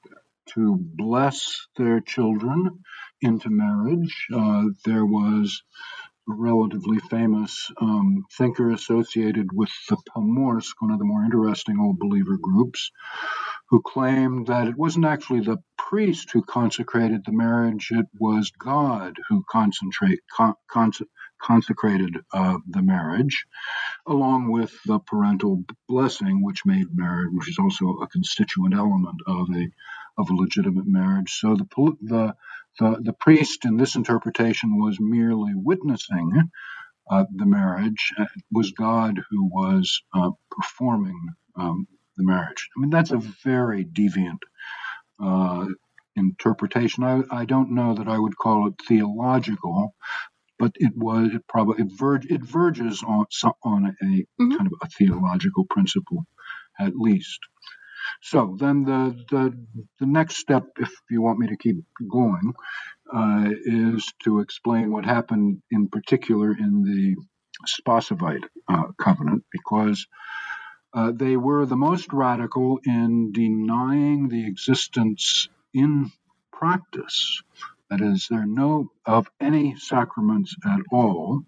[0.47, 2.79] to bless their children
[3.21, 4.27] into marriage.
[4.33, 5.63] Uh, there was
[6.27, 12.37] relatively famous um, thinker associated with the Pomorsk, one of the more interesting old believer
[12.41, 12.91] groups,
[13.69, 19.17] who claimed that it wasn't actually the priest who consecrated the marriage, it was God
[19.29, 20.55] who concentrate, con,
[21.41, 23.45] consecrated uh, the marriage,
[24.07, 29.47] along with the parental blessing, which made marriage, which is also a constituent element of
[29.55, 29.69] a
[30.17, 31.31] of a legitimate marriage.
[31.31, 31.67] So the
[32.01, 32.35] the
[32.79, 36.49] the, the priest in this interpretation was merely witnessing
[37.09, 38.11] uh, the marriage.
[38.17, 41.19] It was God who was uh, performing
[41.55, 42.69] um, the marriage.
[42.75, 44.39] I mean, that's a very deviant
[45.23, 45.67] uh,
[46.15, 47.03] interpretation.
[47.03, 49.95] I, I don't know that I would call it theological,
[50.57, 53.25] but it was it probably it, verge, it verges on
[53.63, 54.51] on a mm-hmm.
[54.51, 56.25] kind of a theological principle,
[56.79, 57.39] at least.
[58.21, 59.65] So then the, the,
[59.99, 61.77] the next step, if you want me to keep
[62.09, 62.53] going,
[63.13, 67.15] uh, is to explain what happened in particular in the
[67.65, 70.07] Spasovite uh, covenant, because
[70.93, 76.11] uh, they were the most radical in denying the existence in
[76.51, 77.41] practice.
[77.89, 81.43] That is, there are no of any sacraments at all.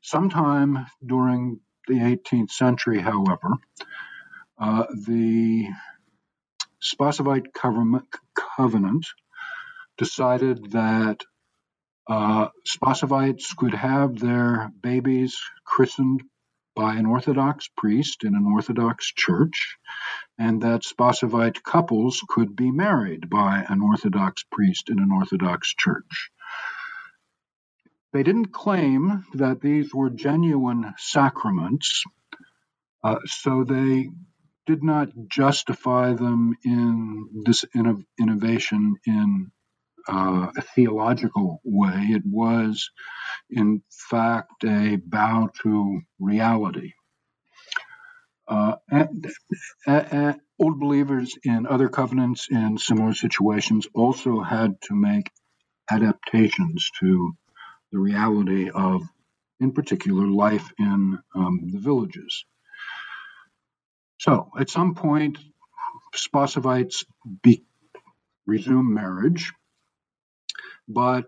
[0.00, 3.58] Sometime during the 18th century, however,
[4.58, 5.68] uh, the
[6.82, 9.06] Spasovite covenant
[9.96, 11.20] decided that
[12.06, 16.22] uh, Spasovites could have their babies christened
[16.74, 19.76] by an Orthodox priest in an Orthodox church,
[20.38, 26.30] and that Spasovite couples could be married by an Orthodox priest in an Orthodox church.
[28.12, 32.04] They didn't claim that these were genuine sacraments,
[33.02, 34.10] uh, so they
[34.66, 37.64] did not justify them in this
[38.18, 39.50] innovation in
[40.08, 42.08] uh, a theological way.
[42.10, 42.90] It was,
[43.50, 46.92] in fact, a bow to reality.
[48.46, 49.26] Uh, and,
[49.86, 55.30] and old believers in other covenants in similar situations also had to make
[55.90, 57.32] adaptations to
[57.92, 59.02] the reality of,
[59.60, 62.44] in particular, life in um, the villages.
[64.24, 65.38] So, at some point,
[66.16, 67.04] Spasovites
[67.42, 67.64] be,
[68.46, 69.52] resume marriage
[70.88, 71.26] but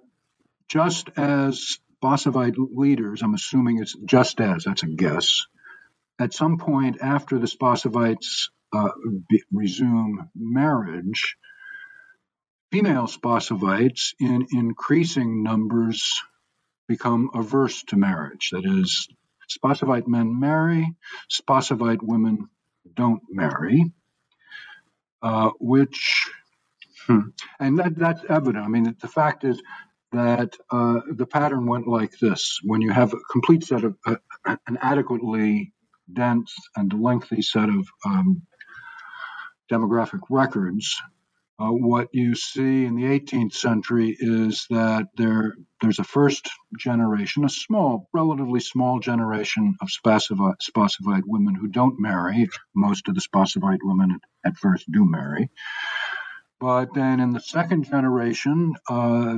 [0.69, 5.47] just as Spasovite leaders, I'm assuming it's just as, that's a guess,
[6.19, 8.91] at some point after the Spasovites uh,
[9.29, 11.37] be, resume marriage,
[12.73, 16.21] female Spasovites in increasing numbers
[16.89, 18.51] become averse to marriage.
[18.53, 19.09] That is,
[19.51, 20.95] Spasovite men marry,
[21.31, 22.49] Spasovite women
[22.95, 23.93] don't marry,
[25.23, 26.31] uh, which
[27.07, 27.21] Hmm.
[27.61, 28.65] And that, that's evident.
[28.65, 29.63] I mean, the fact is
[30.13, 34.17] that uh, the pattern went like this when you have a complete set of, uh,
[34.67, 35.73] an adequately
[36.13, 38.43] dense and lengthy set of um,
[39.71, 41.01] demographic records.
[41.59, 47.47] Uh, what you see in the 18th century is that there there's a first generation,
[47.47, 52.47] a small, relatively small generation of Spasovite women who don't marry.
[52.75, 55.51] Most of the Spasovite women at, at first do marry.
[56.61, 59.37] But then in the second generation, uh,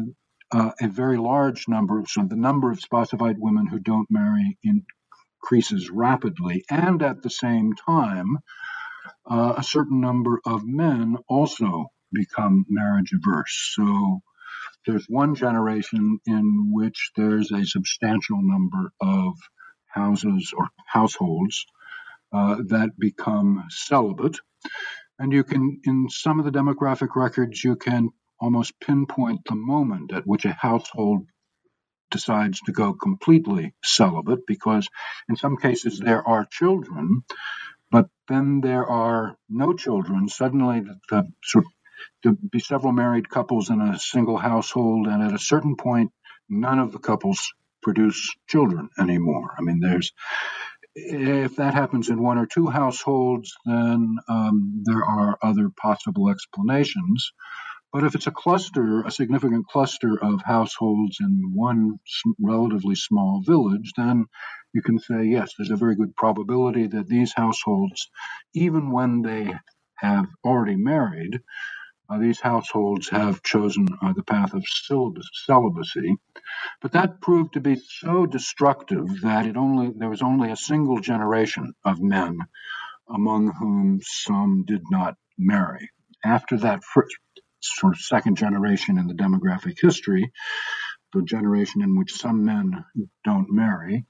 [0.51, 5.91] uh, a very large number, so the number of Spasovite women who don't marry increases
[5.91, 6.65] rapidly.
[6.69, 8.39] And at the same time,
[9.31, 13.73] uh, a certain number of men also become marriage averse.
[13.75, 14.21] So
[14.87, 19.35] there's one generation in which there's a substantial number of
[19.87, 21.67] houses or households
[22.33, 24.39] uh, that become celibate.
[25.19, 30.13] And you can, in some of the demographic records, you can almost pinpoint the moment
[30.13, 31.27] at which a household
[32.11, 34.89] decides to go completely celibate because
[35.29, 37.23] in some cases there are children,
[37.91, 40.29] but then there are no children.
[40.29, 41.73] Suddenly, the, the sort of,
[42.23, 46.13] to be several married couples in a single household, and at a certain point,
[46.49, 49.55] none of the couples produce children anymore.
[49.59, 50.13] I mean, there's
[50.95, 57.33] if that happens in one or two households, then um, there are other possible explanations.
[57.93, 61.99] But if it's a cluster, a significant cluster of households in one
[62.39, 64.27] relatively small village, then
[64.75, 68.11] you can say, yes, there's a very good probability that these households,
[68.55, 69.55] even when they
[69.97, 71.41] have already married,
[72.11, 74.65] uh, these households have chosen uh, the path of
[75.47, 76.17] celibacy.
[76.83, 81.01] But that proved to be so destructive that it only there was only a single
[81.01, 82.39] generation of men
[83.11, 85.91] among whom some did not marry.
[86.25, 87.17] After that first
[87.61, 90.33] sort of second generation in the demographic history,
[91.15, 92.85] the generation in which some men
[93.25, 94.07] don't marry,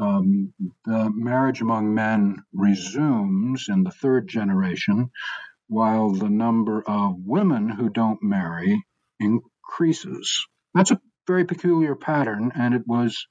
[0.00, 0.52] um,
[0.86, 5.10] the marriage among men resumes in the third generation,
[5.72, 8.84] while the number of women who don't marry
[9.18, 10.46] increases.
[10.74, 13.26] That's a very peculiar pattern, and it was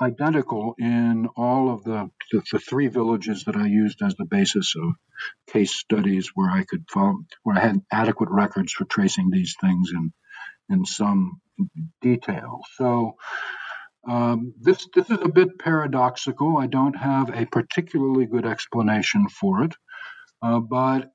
[0.00, 4.74] identical in all of the, the, the, three villages that I used as the basis
[4.76, 4.94] of
[5.48, 9.90] case studies where I could follow, where I had adequate records for tracing these things
[9.92, 10.12] in
[10.68, 11.40] in some
[12.00, 12.60] detail.
[12.76, 13.16] So
[14.08, 16.58] um, this this is a bit paradoxical.
[16.58, 19.74] I don't have a particularly good explanation for it,
[20.42, 21.10] uh, but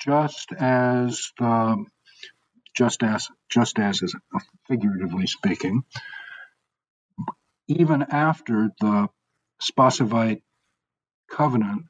[0.00, 1.84] just as the
[2.76, 4.14] just as just as is
[4.68, 5.82] figuratively speaking,
[7.68, 9.08] even after the
[9.60, 10.42] Spasovite
[11.30, 11.82] covenant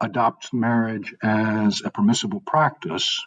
[0.00, 3.24] adopts marriage as a permissible practice,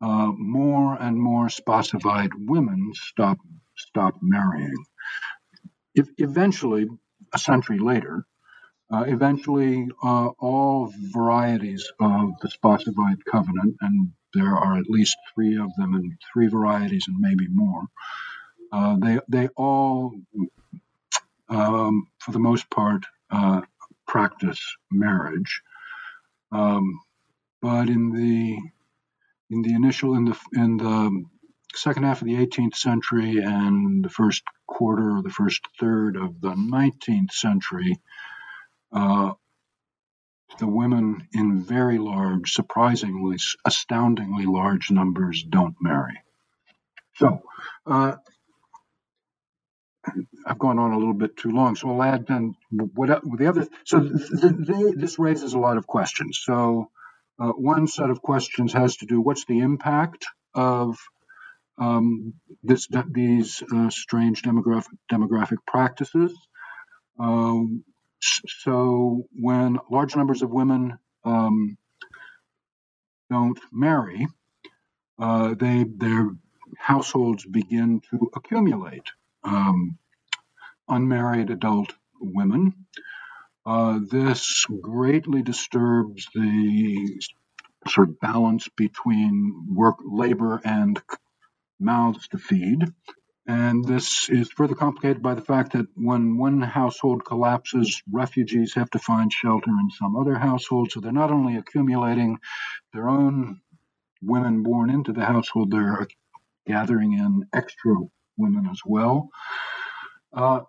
[0.00, 3.38] uh, more and more Spasovite women stop
[3.76, 4.84] stop marrying.
[5.94, 6.86] If, eventually,
[7.34, 8.24] a century later,
[8.90, 15.58] uh, eventually uh, all varieties of the Spasovite covenant, and there are at least three
[15.58, 17.82] of them, and three varieties, and maybe more.
[18.72, 20.14] Uh, they they all,
[21.48, 23.62] um, for the most part, uh,
[24.06, 24.60] practice
[24.90, 25.62] marriage.
[26.52, 27.00] Um,
[27.60, 28.58] but in the
[29.50, 31.24] in the initial in the in the
[31.74, 36.40] second half of the 18th century and the first quarter or the first third of
[36.40, 37.96] the 19th century,
[38.92, 39.32] uh,
[40.58, 46.22] the women in very large, surprisingly, astoundingly large numbers don't marry.
[47.16, 47.42] So,
[47.86, 48.16] uh,
[50.46, 53.66] I've gone on a little bit too long, so I'll add then what the other.
[53.84, 56.40] So they, this raises a lot of questions.
[56.42, 56.90] So
[57.38, 60.96] uh, one set of questions has to do: what's the impact of
[61.78, 66.32] um, this, these uh, strange demographic demographic practices?
[67.18, 67.84] Um,
[68.20, 71.76] so when large numbers of women um,
[73.30, 74.26] don't marry,
[75.18, 76.30] uh, they their
[76.76, 79.04] households begin to accumulate
[79.44, 79.98] um,
[80.88, 82.86] unmarried adult women.
[83.66, 87.20] Uh, this greatly disturbs the
[87.86, 91.00] sort of balance between work, labor, and
[91.78, 92.82] mouths to feed.
[93.48, 98.90] And this is further complicated by the fact that when one household collapses, refugees have
[98.90, 100.92] to find shelter in some other household.
[100.92, 102.38] So they're not only accumulating
[102.92, 103.62] their own
[104.20, 106.06] women born into the household, they're
[106.66, 107.94] gathering in extra
[108.36, 109.30] women as well.
[110.30, 110.60] Uh,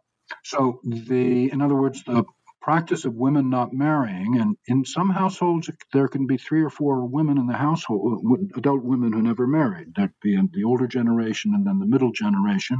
[0.46, 2.24] so the, in other words, the
[2.70, 7.04] practice of women not marrying, and in some households there can be three or four
[7.04, 8.24] women in the household,
[8.56, 9.88] adult women who never married.
[9.96, 12.78] That'd be the older generation and then the middle generation.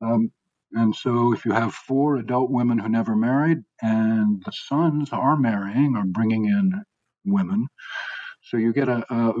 [0.00, 0.30] Um,
[0.70, 5.36] and so, if you have four adult women who never married, and the sons are
[5.36, 6.84] marrying or bringing in
[7.24, 7.66] women,
[8.44, 9.32] so you get a, a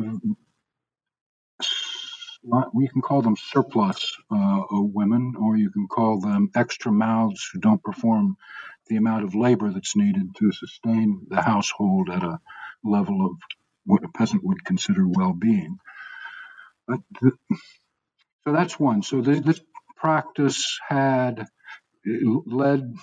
[2.72, 7.60] we can call them surplus uh, women, or you can call them extra mouths who
[7.60, 8.36] don't perform
[8.88, 12.38] the amount of labor that's needed to sustain the household at a
[12.84, 13.32] level of
[13.84, 15.78] what a peasant would consider well-being.
[16.88, 17.32] The,
[18.44, 19.02] so that's one.
[19.02, 19.60] So this, this
[19.96, 21.46] practice had
[22.04, 22.94] led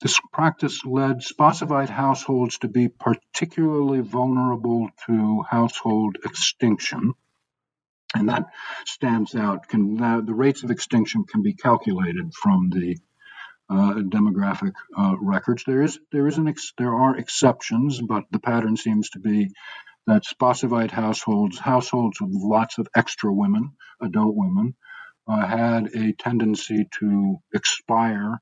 [0.00, 7.12] this practice led Spasovite households to be particularly vulnerable to household extinction
[8.14, 8.44] and that
[8.86, 9.68] stands out.
[9.68, 12.98] Can the rates of extinction can be calculated from the
[13.68, 15.64] uh, demographic uh, records?
[15.64, 19.50] There is there is an ex- there are exceptions, but the pattern seems to be
[20.06, 24.74] that Spasovite households, households with lots of extra women, adult women,
[25.28, 28.40] uh, had a tendency to expire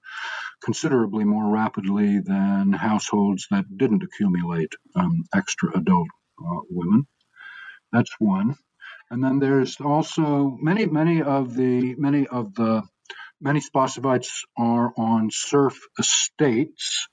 [0.63, 6.09] considerably more rapidly than households that didn't accumulate um, extra adult
[6.41, 7.07] uh, women.
[7.93, 8.57] That's one.
[9.11, 12.83] And then there's also many, many of the many of the
[13.41, 17.09] many Spasovites are on serf estates,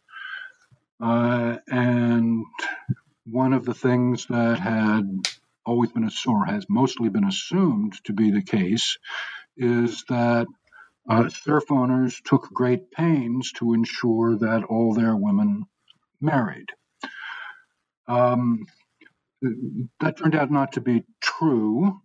[1.01, 2.45] uh, and
[3.25, 5.07] one of the things that had
[5.65, 8.97] always been or has mostly been assumed to be the case
[9.57, 10.47] is that
[11.09, 15.65] uh, serf owners took great pains to ensure that all their women
[16.21, 16.69] married.
[18.07, 18.67] Um,
[19.99, 21.99] that turned out not to be true.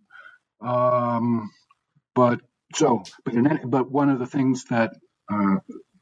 [0.60, 1.50] Um,
[2.14, 2.40] but
[2.74, 4.94] so, but, any, but one of the things that
[5.32, 5.56] uh,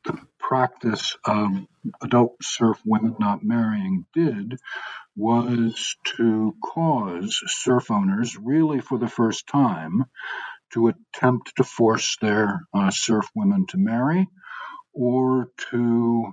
[0.04, 1.50] the practice of
[2.02, 4.56] adult serf women not marrying did
[5.16, 10.04] was to cause serf owners, really for the first time,
[10.72, 14.28] to attempt to force their uh, serf women to marry
[14.92, 16.32] or to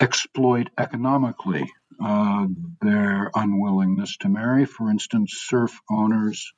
[0.00, 1.70] exploit economically
[2.04, 2.46] uh,
[2.82, 4.64] their unwillingness to marry.
[4.66, 6.52] For instance, serf owners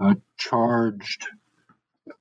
[0.00, 1.26] uh, charged,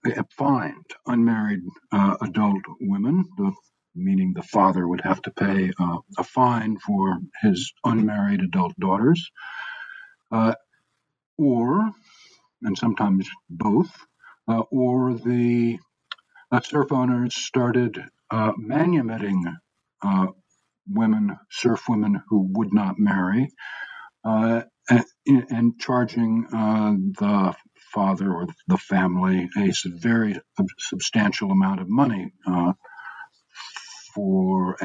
[0.05, 3.53] uh, fined unmarried uh, adult women, the,
[3.95, 9.31] meaning the father would have to pay uh, a fine for his unmarried adult daughters,
[10.31, 10.53] uh,
[11.37, 11.91] or,
[12.63, 13.91] and sometimes both,
[14.71, 15.77] or the
[16.63, 18.03] serf owners started
[18.57, 19.45] manumitting
[20.87, 23.49] women, serf women who would not marry,
[24.23, 25.05] uh, and,
[25.49, 27.55] and, charging uh, the
[27.93, 30.39] father or the family a very
[30.77, 32.73] substantial amount of money uh,
[34.13, 34.77] for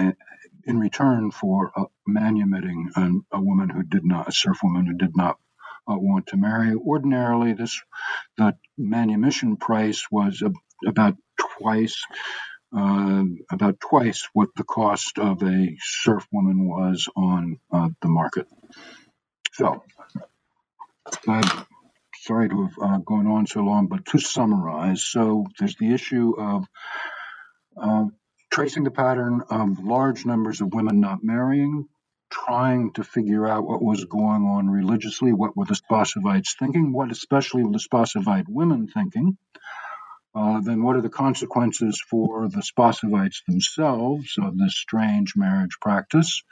[0.67, 4.95] in return for uh, manumitting a, a, woman who did not, a serf woman who
[4.95, 5.39] did not
[5.89, 6.75] uh, want to marry.
[6.75, 7.81] Ordinarily, this
[8.37, 10.43] the manumission price was
[10.87, 11.97] about twice.
[12.77, 18.47] Uh, about twice what the cost of a serf woman was on uh, the market.
[19.55, 19.83] So,
[21.27, 21.67] I'm
[22.21, 26.35] sorry to have uh, gone on so long, but to summarize, so there's the issue
[26.39, 26.67] of
[27.81, 28.05] uh,
[28.51, 31.89] tracing the pattern of large numbers of women not marrying,
[32.31, 37.11] trying to figure out what was going on religiously, what were the Spasovites thinking, what
[37.11, 39.39] especially were the Spasovite women thinking.
[40.37, 46.43] Uh, then what are the consequences for the Spasovites themselves of this strange marriage practice?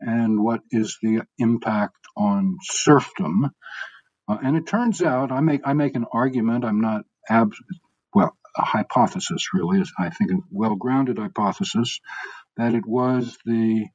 [0.00, 3.50] And what is the impact on serfdom?
[4.28, 6.64] Uh, and it turns out, I make I make an argument.
[6.64, 7.54] I'm not ab-
[8.14, 9.82] well, a hypothesis really.
[9.98, 12.00] I think a well-grounded hypothesis
[12.58, 13.86] that it was the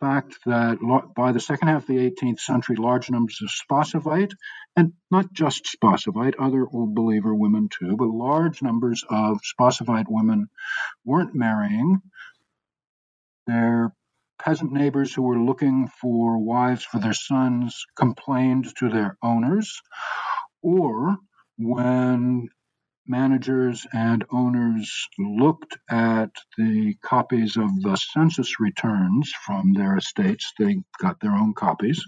[0.00, 0.78] fact that
[1.16, 4.32] by the second half of the 18th century, large numbers of Spasovite,
[4.76, 10.48] and not just Spasovite, other Old Believer women too, but large numbers of Spasovite women
[11.04, 12.00] weren't marrying.
[13.46, 13.94] Their
[14.42, 19.80] peasant neighbors who were looking for wives for their sons complained to their owners,
[20.62, 21.18] or
[21.58, 22.48] when
[23.06, 30.78] managers and owners looked at the copies of the census returns from their estates, they
[31.00, 32.02] got their own copies.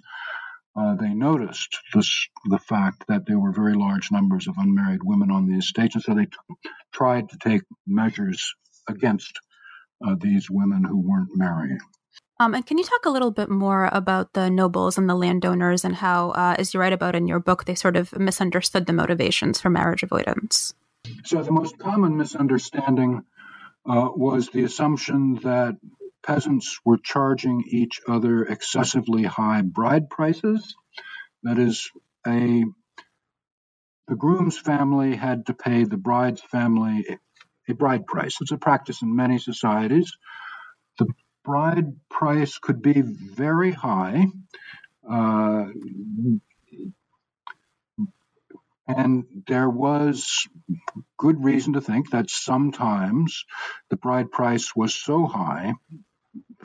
[0.76, 5.30] Uh, they noticed this, the fact that there were very large numbers of unmarried women
[5.30, 8.54] on the estates, and so they t- tried to take measures
[8.88, 9.38] against
[10.04, 11.78] uh, these women who weren't marrying.
[12.40, 15.84] Um, and can you talk a little bit more about the nobles and the landowners
[15.84, 18.92] and how, uh, as you write about in your book, they sort of misunderstood the
[18.92, 20.74] motivations for marriage avoidance?
[21.24, 23.24] So the most common misunderstanding
[23.88, 25.76] uh, was the assumption that
[26.24, 30.74] peasants were charging each other excessively high bride prices.
[31.42, 31.90] That is,
[32.26, 32.64] a
[34.06, 37.06] the groom's family had to pay the bride's family
[37.68, 38.36] a, bride price.
[38.40, 40.12] It's a practice in many societies.
[40.98, 41.06] The
[41.44, 44.26] bride price could be very high.
[45.08, 45.66] Uh,
[48.86, 50.46] and there was
[51.16, 53.44] good reason to think that sometimes
[53.88, 55.72] the bride price was so high,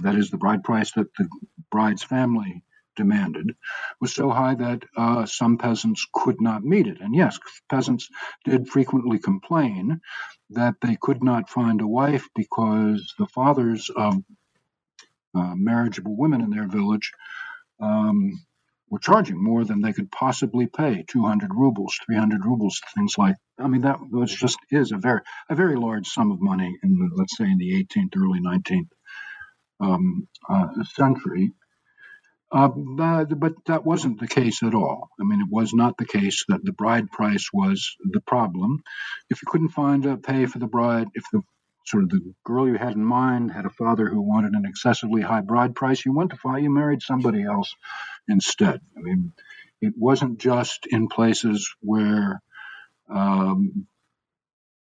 [0.01, 1.27] that is, the bride price that the
[1.71, 2.63] bride's family
[2.95, 3.55] demanded,
[4.01, 6.99] was so high that uh, some peasants could not meet it.
[7.01, 7.39] And yes,
[7.69, 8.09] peasants
[8.45, 10.01] did frequently complain
[10.51, 14.15] that they could not find a wife because the fathers of
[15.35, 17.11] uh, marriageable women in their village
[17.79, 18.33] um,
[18.89, 23.67] were charging more than they could possibly pay 200 rubles 300 rubles things like i
[23.67, 27.09] mean that was just is a very a very large sum of money in the
[27.15, 28.89] let's say in the 18th early 19th
[29.79, 31.53] um, uh, century
[32.51, 35.09] uh, but, but, that wasn't the case at all.
[35.19, 38.81] I mean, it was not the case that the bride price was the problem.
[39.29, 41.43] If you couldn't find a pay for the bride, if the
[41.85, 45.21] sort of the girl you had in mind had a father who wanted an excessively
[45.21, 47.71] high bride price, you went to find you married somebody else
[48.27, 48.79] instead.
[48.97, 49.33] I mean,
[49.81, 52.41] it wasn't just in places where
[53.11, 53.85] um,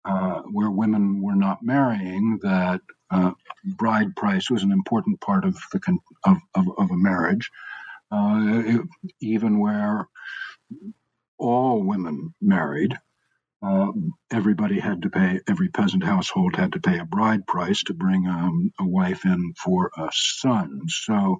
[0.04, 2.80] uh, where women were not marrying that
[3.10, 3.32] uh,
[3.64, 7.50] bride price was an important part of the con- of, of, of, a marriage.
[8.10, 8.80] Uh, it,
[9.20, 10.08] even where
[11.38, 12.96] all women married,
[13.62, 13.92] uh,
[14.32, 18.26] everybody had to pay, every peasant household had to pay a bride price to bring
[18.26, 20.80] um, a wife in for a son.
[20.88, 21.38] So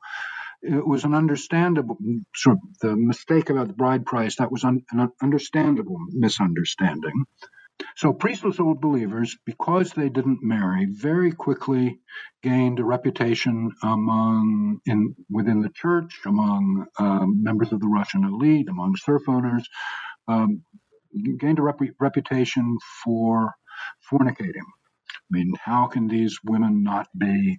[0.63, 1.97] it was an understandable
[2.35, 4.37] sort of the mistake about the bride price.
[4.37, 7.25] That was un, an understandable misunderstanding.
[7.97, 12.01] So priestless old believers, because they didn't marry, very quickly
[12.43, 18.69] gained a reputation among in within the church, among um, members of the Russian elite,
[18.69, 19.69] among serf owners,
[20.29, 20.63] um,
[21.39, 23.55] gained a rep- reputation for
[24.11, 24.67] fornicating.
[25.15, 27.59] I mean, how can these women not be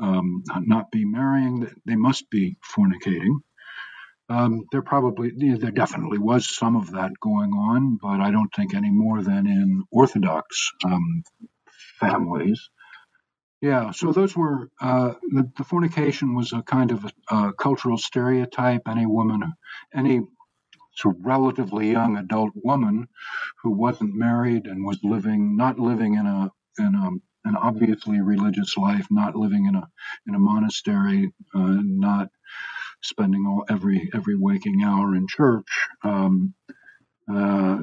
[0.00, 1.68] um, not be marrying?
[1.86, 3.40] They must be fornicating.
[4.28, 8.74] Um, there probably, there definitely was some of that going on, but I don't think
[8.74, 11.22] any more than in Orthodox um,
[12.00, 12.68] families.
[13.62, 17.96] Yeah, so those were uh, the, the, fornication was a kind of a, a cultural
[17.96, 18.82] stereotype.
[18.86, 19.54] Any woman,
[19.94, 20.20] any
[20.94, 23.08] sort of relatively young adult woman
[23.62, 27.10] who wasn't married and was living not living in a in a
[27.48, 29.88] an obviously religious life, not living in a
[30.26, 32.28] in a monastery, uh, not
[33.08, 35.66] spending all every every waking hour in church.
[36.04, 36.54] Um,
[37.32, 37.78] uh,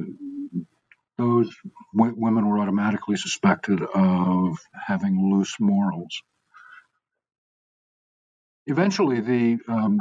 [1.17, 1.55] those
[1.97, 4.57] w- women were automatically suspected of
[4.88, 6.13] having loose morals.
[8.67, 9.99] eventually, the um,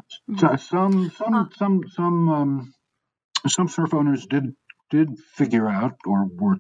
[0.59, 2.75] some some some some um,
[3.49, 4.55] some serf owners did
[4.91, 6.57] did figure out, or were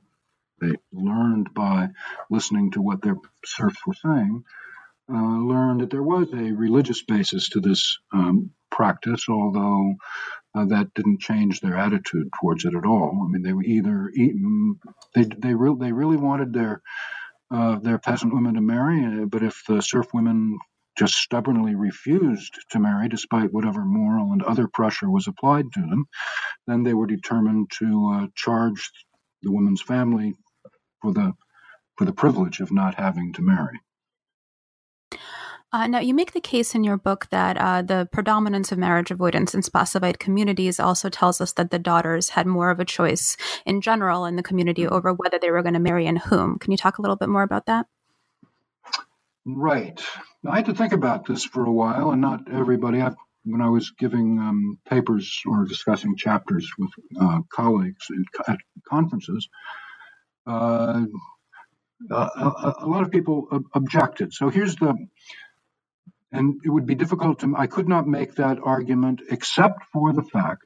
[0.60, 1.88] they learned by
[2.30, 4.44] listening to what their serfs were saying,
[5.10, 9.94] uh, learned that there was a religious basis to this um, practice, although
[10.54, 13.24] uh, that didn't change their attitude towards it at all.
[13.24, 14.78] I mean, they were either eaten,
[15.14, 16.82] they they, re- they really wanted their
[17.50, 20.58] uh, their peasant women to marry, uh, but if the serf women
[20.96, 26.06] just stubbornly refused to marry despite whatever moral and other pressure was applied to them,
[26.66, 28.90] then they were determined to uh, charge
[29.42, 30.34] the woman's family
[31.00, 31.32] for the
[31.96, 33.78] for the privilege of not having to marry.
[35.74, 39.10] Uh, now, you make the case in your book that uh, the predominance of marriage
[39.10, 43.38] avoidance in Spasovite communities also tells us that the daughters had more of a choice
[43.64, 46.58] in general in the community over whether they were going to marry and whom.
[46.58, 47.86] Can you talk a little bit more about that?
[49.46, 49.98] Right.
[50.46, 53.00] I had to think about this for a while, and not everybody.
[53.00, 53.14] I,
[53.44, 58.08] when I was giving um, papers or discussing chapters with uh, colleagues
[58.46, 59.48] at conferences,
[60.46, 61.06] uh,
[62.10, 64.32] a, a, lot of people objected.
[64.34, 64.94] So here's the
[66.32, 70.22] and it would be difficult to, I could not make that argument except for the
[70.22, 70.64] fact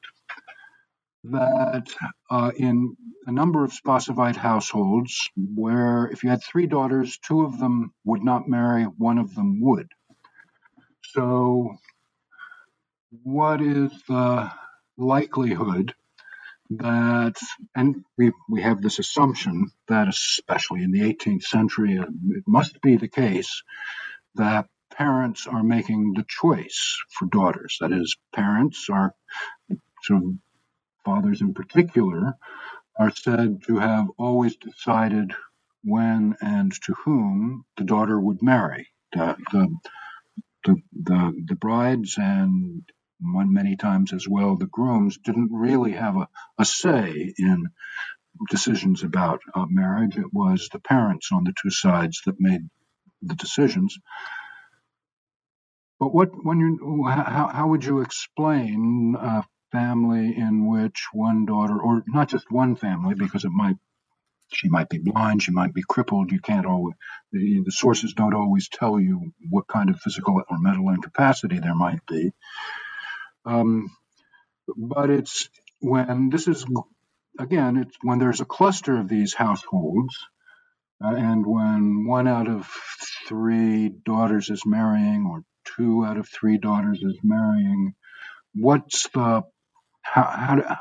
[1.24, 1.92] that
[2.30, 2.96] uh, in
[3.26, 8.22] a number of Spasovite households, where if you had three daughters, two of them would
[8.22, 9.88] not marry, one of them would.
[11.02, 11.76] So,
[13.22, 14.52] what is the
[14.96, 15.94] likelihood
[16.70, 17.36] that,
[17.74, 22.96] and we, we have this assumption that, especially in the 18th century, it must be
[22.96, 23.62] the case
[24.34, 24.66] that
[24.96, 27.78] parents are making the choice for daughters.
[27.80, 29.14] That is, parents are,
[30.02, 30.30] sort of
[31.04, 32.34] fathers in particular,
[32.98, 35.32] are said to have always decided
[35.84, 38.88] when and to whom the daughter would marry.
[39.12, 39.76] The, the,
[40.64, 42.82] the, the, the brides and
[43.20, 46.28] many times as well the grooms didn't really have a,
[46.58, 47.66] a say in
[48.50, 50.16] decisions about uh, marriage.
[50.16, 52.62] It was the parents on the two sides that made
[53.22, 53.98] the decisions.
[56.00, 61.78] But what when you how, how would you explain a family in which one daughter,
[61.80, 63.76] or not just one family, because it might
[64.52, 66.32] she might be blind, she might be crippled.
[66.32, 66.96] You can't always
[67.32, 71.74] the, the sources don't always tell you what kind of physical or mental incapacity there
[71.74, 72.32] might be.
[73.46, 73.90] Um,
[74.76, 75.48] but it's
[75.80, 76.66] when this is
[77.40, 80.16] again, it's when there's a cluster of these households,
[81.04, 82.68] uh, and when one out of
[83.28, 85.42] three daughters is marrying, or
[85.76, 87.94] two out of three daughters is marrying.
[88.54, 89.42] What's the
[90.02, 90.78] how, how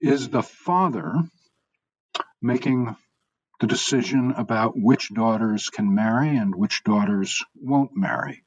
[0.00, 1.14] is the father
[2.40, 2.96] making
[3.60, 8.44] the decision about which daughters can marry and which daughters won't marry?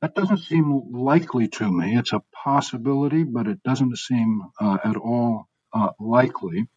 [0.00, 1.96] That doesn't seem likely to me.
[1.96, 6.68] It's a possibility, but it doesn't seem uh, at all uh, likely.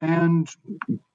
[0.00, 0.46] And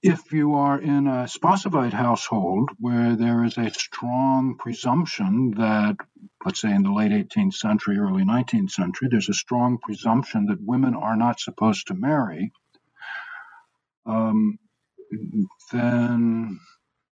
[0.02, 5.98] if you are in a Spasovite household where there is a strong presumption that,
[6.44, 10.62] let's say in the late 18th century, early 19th century, there's a strong presumption that
[10.62, 12.52] women are not supposed to marry,
[14.06, 14.58] um,
[15.72, 16.60] then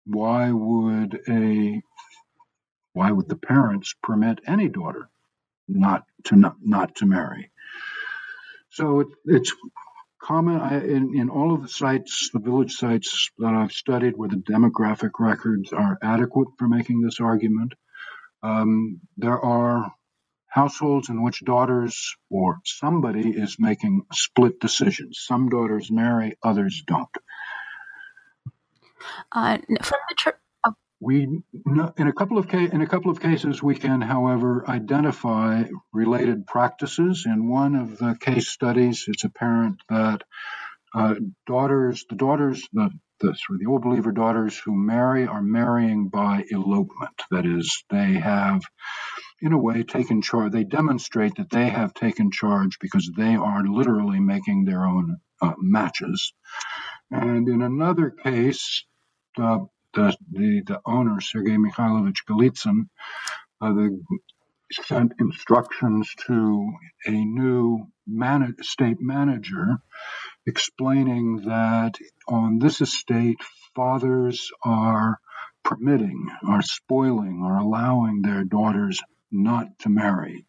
[0.06, 1.82] why would a
[2.94, 5.08] why would the parents permit any daughter
[5.68, 7.50] not to not, not to marry?
[8.70, 9.54] So it, it's
[10.22, 14.28] common I, in, in all of the sites, the village sites that I've studied where
[14.28, 17.74] the demographic records are adequate for making this argument.
[18.42, 19.92] Um, there are
[20.46, 25.22] households in which daughters or somebody is making split decisions.
[25.26, 27.08] Some daughters marry, others don't.
[29.30, 30.34] Uh, from the.
[31.00, 36.46] We in a couple of in a couple of cases we can, however, identify related
[36.46, 37.24] practices.
[37.24, 40.22] In one of the case studies, it's apparent that
[40.94, 41.14] uh,
[41.46, 42.90] daughters, the daughters, the
[43.20, 47.14] the, the old believer daughters who marry are marrying by elopement.
[47.30, 48.62] That is, they have,
[49.40, 50.52] in a way, taken charge.
[50.52, 55.54] They demonstrate that they have taken charge because they are literally making their own uh,
[55.58, 56.32] matches.
[57.10, 58.84] And in another case,
[59.40, 59.60] uh,
[60.30, 62.88] the, the, owner, Sergei Mikhailovich Golitsyn,
[63.60, 64.00] uh, the,
[64.70, 66.72] sent instructions to
[67.06, 69.78] a new man- state manager
[70.46, 71.94] explaining that
[72.26, 73.38] on this estate,
[73.74, 75.18] fathers are
[75.64, 80.46] permitting, are spoiling, are allowing their daughters not to marry.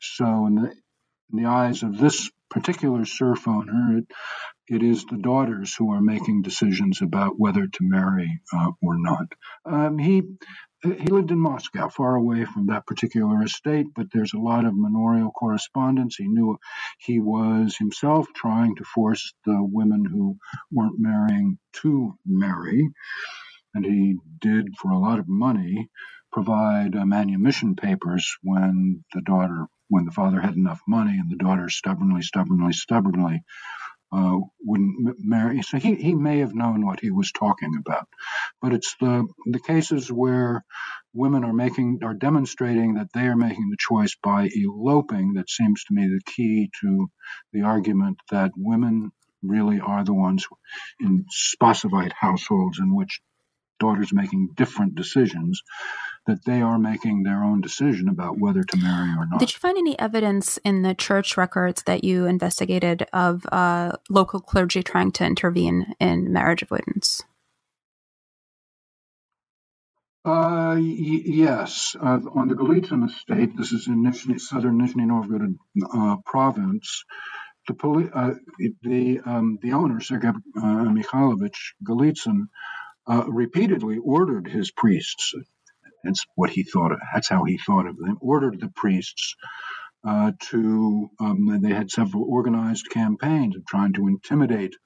[0.00, 0.70] So, in the,
[1.32, 4.06] in the eyes of this particular serf owner, it,
[4.70, 9.26] it is the daughters who are making decisions about whether to marry uh, or not.
[9.66, 10.22] Um, he
[10.82, 14.74] he lived in Moscow, far away from that particular estate, but there's a lot of
[14.76, 16.16] manorial correspondence.
[16.16, 16.56] He knew
[17.00, 20.36] he was himself trying to force the women who
[20.70, 22.88] weren't marrying to marry.
[23.74, 25.88] And he did, for a lot of money,
[26.32, 31.42] provide uh, manumission papers when the daughter, when the father had enough money and the
[31.42, 33.42] daughter stubbornly, stubbornly, stubbornly
[34.12, 35.62] uh, wouldn't marry.
[35.62, 38.08] So he, he may have known what he was talking about.
[38.62, 40.64] But it's the, the cases where
[41.12, 45.84] women are making are demonstrating that they are making the choice by eloping that seems
[45.84, 47.08] to me the key to
[47.52, 49.10] the argument that women
[49.42, 50.46] really are the ones
[51.00, 53.20] in Spasovite households in which
[53.78, 55.62] daughters making different decisions
[56.26, 59.40] that they are making their own decision about whether to marry or not.
[59.40, 64.40] Did you find any evidence in the church records that you investigated of uh, local
[64.40, 67.22] clergy trying to intervene in marriage avoidance?
[70.24, 75.56] Uh, y- yes, uh, on the Golitsyn estate, this is in Nizhny, southern Nizhny Novgorod
[75.94, 77.04] uh, province.
[77.66, 78.32] The, poli- uh,
[78.82, 82.48] the um, the owner Sergei uh, Mikhailovich Golitsyn
[83.08, 85.34] uh, repeatedly ordered his priests.
[86.04, 86.92] That's what he thought.
[86.92, 88.18] Of, that's how he thought of them.
[88.20, 89.34] Ordered the priests
[90.06, 91.10] uh, to.
[91.20, 94.76] Um, they had several organized campaigns of trying to intimidate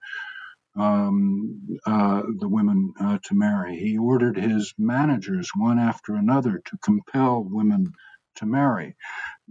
[0.77, 3.77] um, uh, the women uh, to marry.
[3.77, 7.93] He ordered his managers one after another to compel women
[8.37, 8.97] to marry.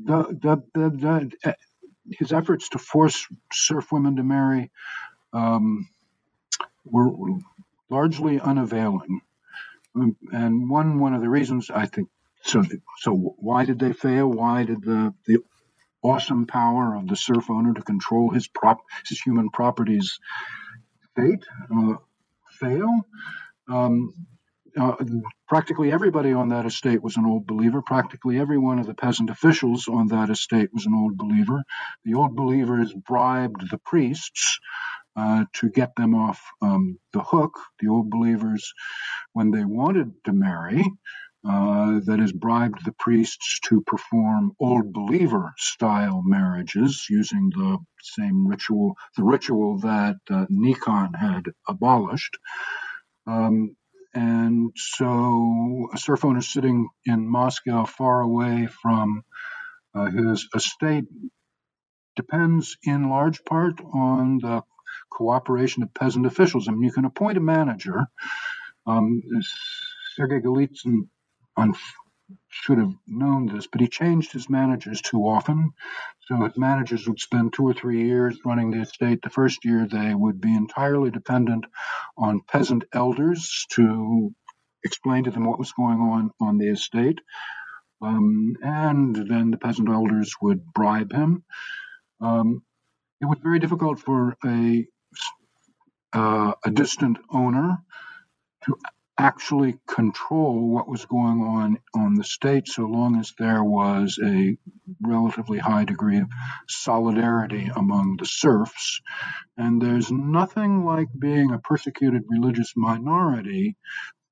[0.04, 1.54] The, the, the, uh,
[2.12, 4.72] his efforts to force serf women to marry
[5.34, 5.90] um,
[6.86, 7.10] were
[7.92, 9.22] largely unavailing.
[9.96, 12.10] Um, and one one of the reasons I think
[12.44, 12.64] so.
[13.00, 14.28] So why did they fail?
[14.28, 15.40] Why did the the
[16.02, 20.20] awesome power of the serf owner to control his prop his human properties
[21.16, 21.96] fate uh,
[22.60, 22.90] fail?
[23.68, 24.14] Um,
[24.80, 24.96] uh,
[25.48, 27.82] practically everybody on that estate was an old believer.
[27.82, 31.64] Practically every one of the peasant officials on that estate was an old believer.
[32.06, 34.60] The old believers bribed the priests
[35.16, 37.60] uh, to get them off um, the hook.
[37.80, 38.74] The old believers,
[39.34, 40.84] when they wanted to marry,
[41.48, 48.48] uh, that is, bribed the priests to perform old believer style marriages using the same
[48.48, 52.38] ritual, the ritual that uh, Nikon had abolished.
[53.28, 53.76] Um,
[54.14, 59.24] and so a serf owner sitting in Moscow, far away from
[59.96, 61.06] uh, his estate,
[62.16, 64.62] depends in large part on the
[65.12, 66.68] cooperation of peasant officials.
[66.68, 68.08] I mean, you can appoint a manager.
[68.88, 69.22] Um,
[70.16, 71.08] Sergei Golitsyn
[72.50, 75.72] should have known this, but he changed his managers too often.
[76.28, 79.22] So his managers would spend two or three years running the estate.
[79.22, 81.66] The first year, they would be entirely dependent
[82.18, 84.34] on peasant elders to
[84.84, 87.20] explain to them what was going on on the estate.
[88.02, 91.44] Um, and then the peasant elders would bribe him.
[92.20, 92.64] Um,
[93.22, 94.86] it was very difficult for a
[96.14, 97.78] uh, a distant owner
[98.66, 98.78] to
[99.18, 104.58] actually control what was going on on the state so long as there was a
[105.02, 106.28] relatively high degree of
[106.68, 109.00] solidarity among the serfs.
[109.58, 113.78] And there's nothing like being a persecuted religious minority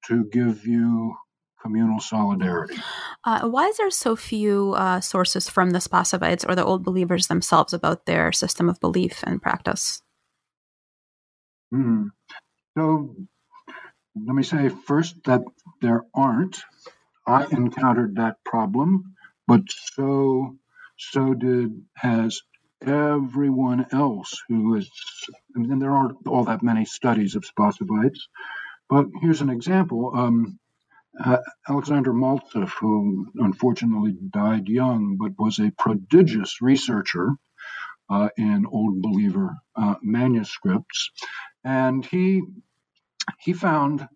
[0.07, 1.15] to give you
[1.61, 2.77] communal solidarity.
[3.25, 7.27] Uh, why is there so few uh, sources from the Spasovites or the Old Believers
[7.27, 10.01] themselves about their system of belief and practice?
[11.73, 12.07] Mm-hmm.
[12.77, 13.15] So
[14.15, 15.41] let me say first that
[15.81, 16.61] there aren't.
[17.27, 19.15] I encountered that problem,
[19.47, 19.61] but
[19.93, 20.57] so
[20.97, 22.41] so did has
[22.85, 24.89] everyone else who is.
[25.55, 28.19] And there aren't all that many studies of Spasovites,
[28.89, 30.11] but here's an example.
[30.15, 30.59] Um,
[31.23, 37.31] uh, Alexander Maltsev, who unfortunately died young, but was a prodigious researcher
[38.09, 41.11] uh, in Old Believer uh, manuscripts,
[41.63, 42.41] and he
[43.39, 44.07] he found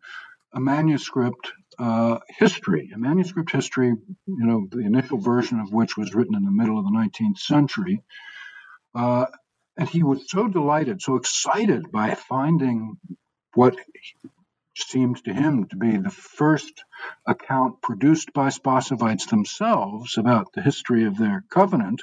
[0.53, 6.13] a manuscript uh, history, a manuscript history, you know, the initial version of which was
[6.13, 8.01] written in the middle of the 19th century.
[8.95, 9.25] Uh,
[9.77, 12.97] and he was so delighted, so excited by finding
[13.55, 13.75] what
[14.75, 16.83] seemed to him to be the first
[17.27, 22.01] account produced by Spasovites themselves about the history of their covenant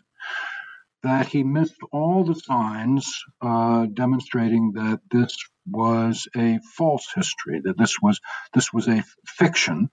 [1.03, 5.37] that he missed all the signs uh, demonstrating that this
[5.67, 8.21] was a false history, that this was
[8.53, 9.91] this was a fiction,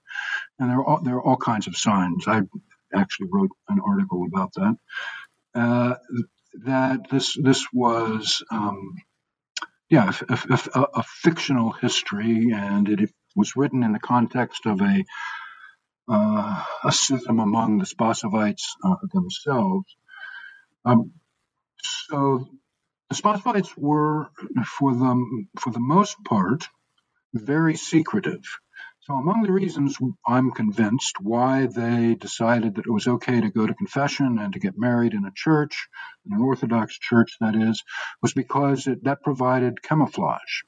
[0.58, 2.26] and there are all, there are all kinds of signs.
[2.26, 2.42] I
[2.94, 4.76] actually wrote an article about that.
[5.54, 5.94] Uh,
[6.64, 8.94] that this this was um,
[9.88, 10.38] yeah a,
[10.74, 15.04] a, a, fictional history, and it was written in the context of a
[16.10, 19.96] uh, a schism among the Spasovites uh, themselves.
[20.84, 21.12] Um,
[21.82, 22.48] so
[23.10, 24.28] the Spasovites were,
[24.78, 26.68] for the, for the most part,
[27.34, 28.44] very secretive.
[29.00, 33.66] So, among the reasons I'm convinced why they decided that it was okay to go
[33.66, 35.88] to confession and to get married in a church,
[36.26, 37.82] in an Orthodox church, that is,
[38.20, 40.62] was because it, that provided camouflage.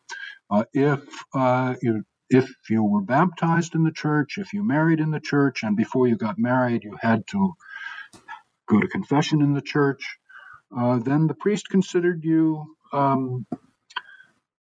[0.51, 1.03] Uh, if
[1.35, 5.63] uh, you if you were baptized in the church, if you married in the church,
[5.63, 7.53] and before you got married you had to
[8.71, 10.19] go to confession in the church,
[10.77, 13.47] uh, then the priest considered you um,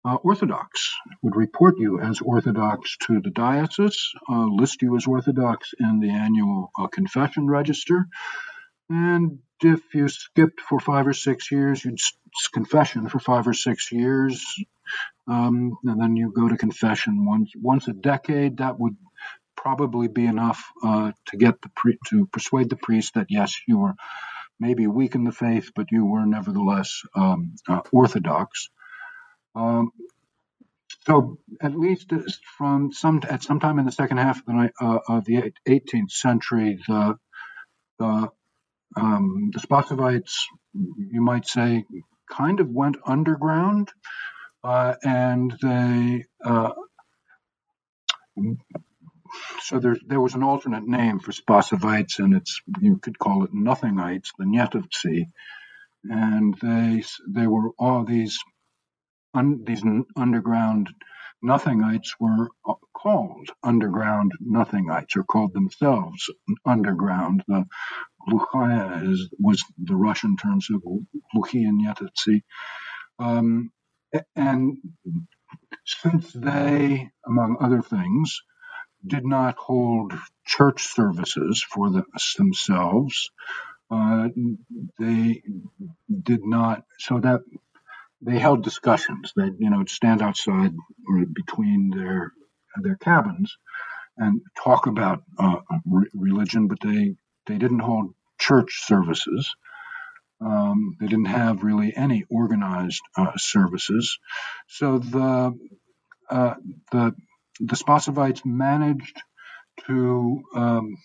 [0.04, 5.72] uh, Orthodox, would report you as Orthodox to the diocese, uh, list you as Orthodox
[5.78, 8.06] in the annual uh, confession register,
[8.88, 11.98] and if you skipped for five or six years, you'd
[12.52, 14.42] confession for five or six years,
[15.28, 18.56] um, and then you go to confession once once a decade.
[18.56, 18.96] That would
[19.62, 21.70] probably be enough uh, to get the
[22.08, 23.94] to persuade the priest that yes, you were
[24.58, 28.70] maybe weak in the faith, but you were nevertheless um, uh, Orthodox.
[29.54, 29.90] Um,
[31.06, 32.12] so at least
[32.58, 36.10] from some at some time in the second half of the, uh, of the 18th
[36.10, 37.16] century, the
[37.98, 38.28] the,
[38.96, 40.22] um, the
[40.74, 41.84] you might say,
[42.30, 43.90] kind of went underground,
[44.64, 46.70] uh, and they uh,
[49.62, 53.54] so there there was an alternate name for Spasovites, and it's you could call it
[53.54, 55.26] Nothingites, the Nyetovtsi,
[56.04, 58.38] and they they were all these
[59.34, 59.82] un, these
[60.16, 60.88] underground
[61.44, 66.30] nothingites were uh, called underground nothingites or called themselves
[66.66, 67.42] underground.
[67.48, 67.64] The
[68.28, 70.80] Gluchaya was the Russian term, so
[71.34, 71.70] Gluchia
[73.18, 73.72] Um,
[74.36, 74.78] and
[75.86, 78.40] since they, among other things,
[79.06, 80.14] did not hold
[80.46, 82.04] church services for the,
[82.38, 83.30] themselves,
[83.90, 84.28] uh,
[84.98, 85.42] they
[86.24, 87.40] did not, so that
[88.22, 89.32] they held discussions.
[89.36, 90.72] They, you know, stand outside
[91.08, 92.32] or between their
[92.82, 93.56] their cabins
[94.16, 99.50] and talk about uh, re- religion, but they they didn't hold church services.
[100.40, 104.18] Um, they didn't have really any organized uh, services.
[104.68, 105.58] So the
[106.30, 106.54] uh,
[106.92, 107.14] the
[107.60, 109.16] the Spasovites managed
[109.86, 110.96] to um,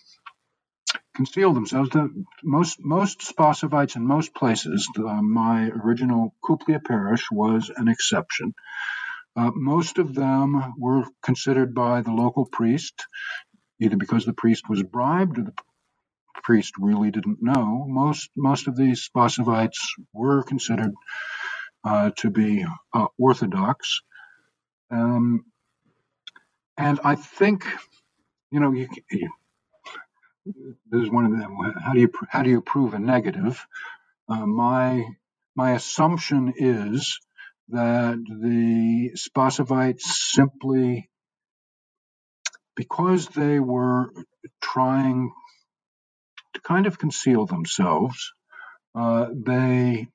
[1.14, 1.90] conceal themselves.
[1.90, 2.10] The,
[2.42, 8.54] most most Spasovites in most places, the, my original Kuplia parish was an exception.
[9.36, 13.06] Uh, most of them were considered by the local priest,
[13.80, 15.54] either because the priest was bribed or the
[16.42, 17.84] priest really didn't know.
[17.86, 19.78] Most most of these Spasovites
[20.12, 20.92] were considered
[21.84, 24.00] uh, to be uh, Orthodox,
[24.90, 25.44] um,
[26.78, 27.66] and I think
[28.50, 29.30] you know you, you
[30.90, 31.56] this is one of them.
[31.80, 33.66] How do you how do you prove a negative?
[34.28, 35.04] Uh, my
[35.54, 37.20] my assumption is
[37.70, 41.08] that the Spasovites simply,
[42.76, 44.10] because they were
[44.62, 45.32] trying
[46.54, 48.32] to kind of conceal themselves,
[48.94, 50.08] uh, they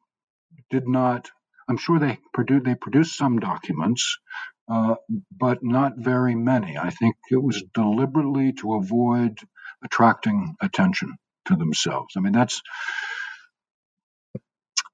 [0.70, 1.30] did not.
[1.70, 4.18] I'm sure they produced they produced some documents,
[4.72, 4.96] uh,
[5.38, 6.78] but not very many.
[6.78, 9.40] I think it was deliberately to avoid
[9.86, 11.16] attracting attention
[11.48, 12.16] to themselves.
[12.18, 12.62] I mean, that's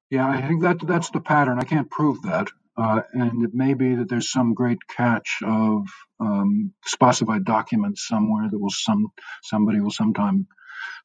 [0.09, 1.59] yeah, I think that that's the pattern.
[1.59, 5.87] I can't prove that, uh, and it may be that there's some great catch of
[6.21, 9.07] um, Spasovite documents somewhere that will some
[9.43, 10.47] somebody will sometime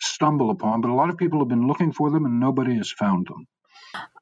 [0.00, 0.82] stumble upon.
[0.82, 3.46] But a lot of people have been looking for them, and nobody has found them.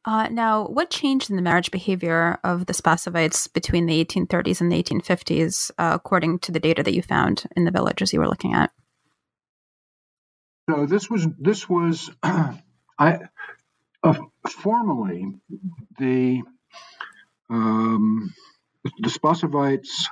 [0.05, 4.73] Uh, now, what changed in the marriage behavior of the Spasovites between the 1830s and
[4.73, 8.29] the 1850s, uh, according to the data that you found in the villages you were
[8.29, 8.71] looking at?
[10.71, 13.18] So this was this was I
[14.03, 14.14] uh,
[14.49, 15.27] formally
[15.99, 16.43] the
[17.51, 18.33] um,
[18.83, 20.07] the Spasovites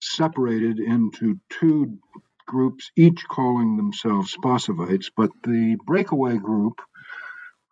[0.00, 1.98] separated into two
[2.46, 6.80] groups, each calling themselves Spasovites, but the breakaway group,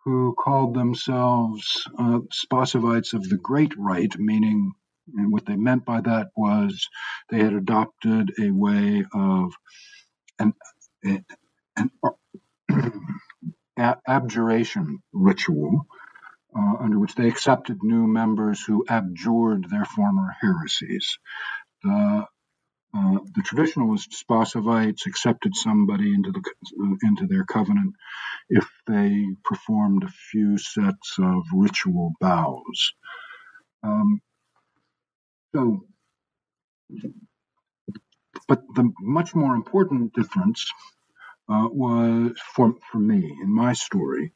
[0.05, 2.19] who called themselves uh,
[3.13, 4.71] of the Great Rite, meaning
[5.15, 6.87] and what they meant by that was
[7.29, 9.53] they had adopted a way of
[10.39, 10.53] an
[11.77, 11.91] an
[14.07, 15.87] abjuration ritual
[16.57, 21.17] uh, under which they accepted new members who abjured their former heresies.
[21.83, 22.25] The,
[22.95, 27.95] uh, the traditionalist Spasovites accepted somebody into, the, into their covenant
[28.49, 32.93] if they performed a few sets of ritual bows.
[33.83, 34.21] Um,
[35.55, 35.85] so
[38.47, 40.71] but the much more important difference
[41.49, 44.33] uh, was for for me in my story.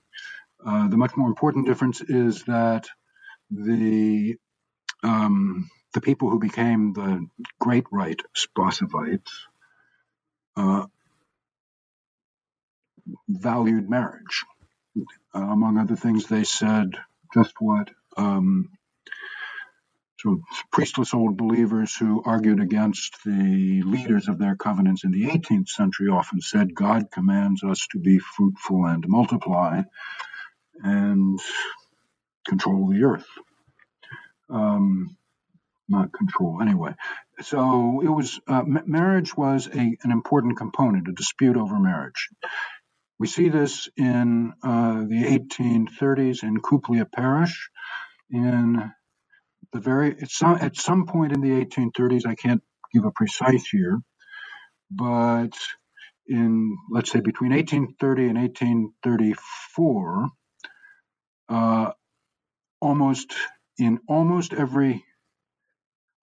[0.65, 2.87] Uh, the much more important difference is that
[3.51, 4.35] the
[5.03, 7.25] um, the people who became the
[7.59, 9.31] great right Spasovites
[10.55, 10.85] uh,
[13.27, 14.43] valued marriage.
[15.33, 16.91] Uh, among other things, they said
[17.33, 18.69] just what um,
[20.19, 20.39] so
[20.71, 26.09] priestless old believers who argued against the leaders of their covenants in the 18th century
[26.09, 29.81] often said God commands us to be fruitful and multiply
[30.83, 31.39] and
[32.47, 33.27] control the earth.
[34.47, 35.17] Um,
[35.89, 36.93] not control, anyway.
[37.41, 42.29] So it was uh, marriage was a, an important component, a dispute over marriage.
[43.19, 47.69] We see this in uh, the 1830s in Kuplia Parish,
[48.31, 48.91] in
[49.73, 52.63] the very at some, at some point in the 1830s, I can't
[52.93, 53.99] give a precise year,
[54.91, 55.51] but
[56.27, 60.27] in let's say between 1830 and 1834,
[61.49, 61.91] uh,
[62.81, 63.33] almost
[63.79, 65.03] in almost every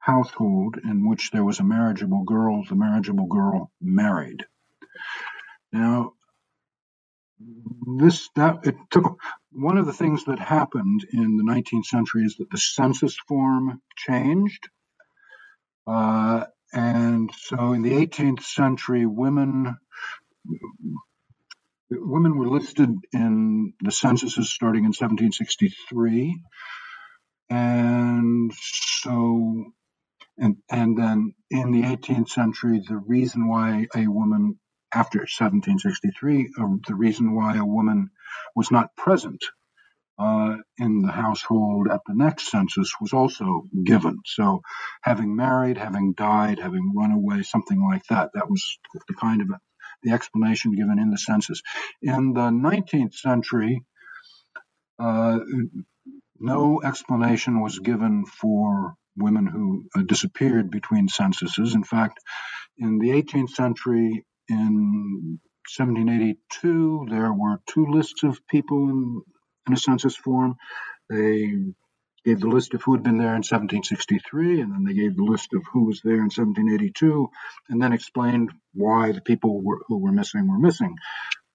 [0.04, 4.44] household in which there was a marriageable girl, the marriageable girl married.
[5.72, 6.12] Now,
[7.98, 9.18] this that it took
[9.50, 13.80] one of the things that happened in the 19th century is that the census form
[13.96, 14.68] changed.
[15.86, 19.76] Uh, and so in the 18th century, women
[21.90, 26.40] women were listed in the censuses starting in 1763.
[27.50, 29.72] And so,
[30.38, 34.58] and, and then in the 18th century, the reason why a woman
[34.92, 38.10] after 1763, uh, the reason why a woman
[38.54, 39.42] was not present
[40.18, 44.18] uh, in the household at the next census was also given.
[44.26, 44.62] So,
[45.02, 48.62] having married, having died, having run away, something like that, that was
[49.08, 49.60] the kind of a,
[50.02, 51.62] the explanation given in the census.
[52.02, 53.82] In the 19th century,
[54.98, 55.38] uh,
[56.38, 61.74] no explanation was given for women who uh, disappeared between censuses.
[61.74, 62.18] In fact,
[62.78, 65.40] in the 18th century, in
[65.76, 69.22] 1782, there were two lists of people in,
[69.66, 70.56] in a census form.
[71.10, 71.52] They
[72.24, 75.24] gave the list of who had been there in 1763, and then they gave the
[75.24, 77.28] list of who was there in 1782,
[77.68, 80.96] and then explained why the people were, who were missing were missing.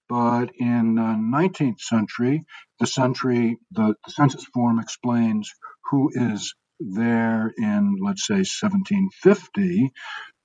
[0.09, 2.43] But in the 19th century,
[2.79, 5.51] the century the, the census form explains
[5.91, 9.91] who is there in, let's say, 1750,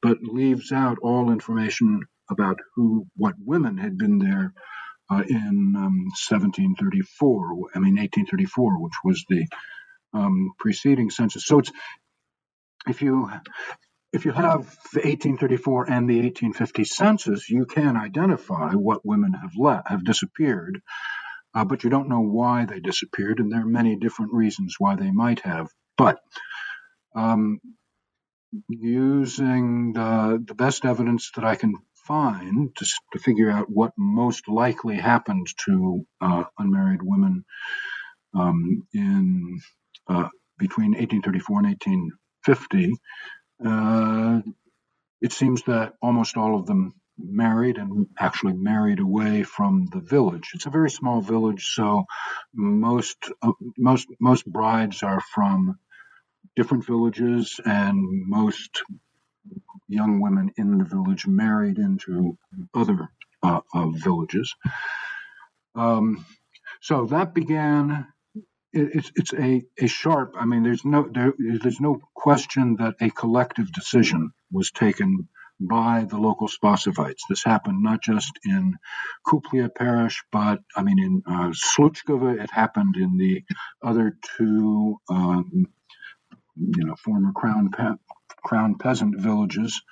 [0.03, 4.53] but leaves out all information about who, what women had been there
[5.11, 9.47] uh, in um, 1734, I mean 1834, which was the
[10.13, 11.45] um, preceding census.
[11.47, 11.71] So it's
[12.89, 13.31] if you
[14.13, 14.61] if you have
[14.93, 20.81] the 1834 and the 1850 census, you can identify what women have left, have disappeared,
[21.53, 24.95] uh, but you don't know why they disappeared, and there are many different reasons why
[24.95, 25.69] they might have.
[25.97, 26.19] But
[27.15, 27.61] um,
[28.69, 31.75] using the, the best evidence that I can
[32.07, 37.45] find to, to figure out what most likely happened to uh, unmarried women
[38.35, 39.61] um, in
[40.09, 40.29] uh,
[40.59, 41.67] between 1834 and
[42.47, 42.95] 1850,
[43.65, 44.41] uh,
[45.23, 50.51] it seems that almost all of them married and actually married away from the village.
[50.55, 52.05] It's a very small village, so
[52.53, 55.79] most uh, most most brides are from
[56.57, 58.83] different villages, and most
[59.89, 62.39] young women in the village married into
[62.75, 63.09] other
[63.43, 64.55] uh, uh, villages.
[65.75, 66.25] Um,
[66.81, 68.07] so that began.
[68.73, 70.35] It, it's it's a, a sharp.
[70.39, 75.29] I mean, there's no there, there's no question that a collective decision was taken
[75.61, 77.23] by the local Spasovites.
[77.29, 78.77] This happened not just in
[79.27, 82.43] Kuplia parish, but I mean in uh, Sluchkova.
[82.43, 83.43] It happened in the
[83.83, 85.67] other two, um,
[86.57, 87.97] you know, former crown pe-
[88.45, 89.83] crown peasant villages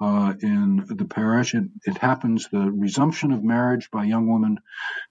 [0.00, 1.54] uh, in the parish.
[1.54, 4.58] It, it, happens, the resumption of marriage by young women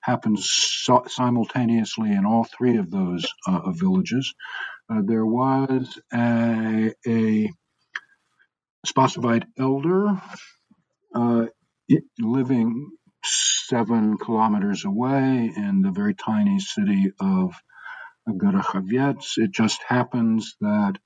[0.01, 4.33] happens so- simultaneously in all three of those uh, villages.
[4.89, 7.49] Uh, there was a, a
[9.59, 10.21] elder
[11.15, 11.45] uh,
[12.19, 12.91] living
[13.23, 17.53] seven kilometers away in the very tiny city of
[18.33, 19.37] Gorokhovets.
[19.37, 20.97] It just happens that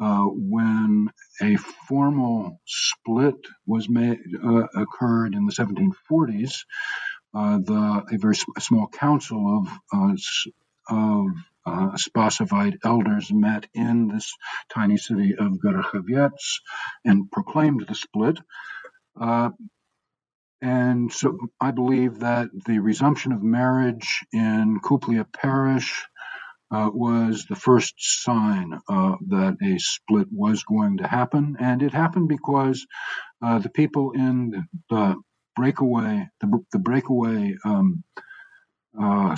[0.00, 1.08] uh, when
[1.40, 3.36] a formal split
[3.66, 6.64] was made uh, occurred in the 1740s,
[7.34, 10.16] uh, the a very small council of uh,
[11.66, 14.34] of uh, elders met in this
[14.72, 16.60] tiny city of Gorokhovets
[17.04, 18.38] and proclaimed the split.
[19.18, 19.50] Uh,
[20.60, 26.06] and so I believe that the resumption of marriage in Kuplia parish
[26.74, 31.56] uh, was the first sign uh, that a split was going to happen.
[31.60, 32.84] And it happened because
[33.44, 35.14] uh, the people in the
[35.54, 38.02] breakaway, the, the breakaway um,
[39.00, 39.36] uh,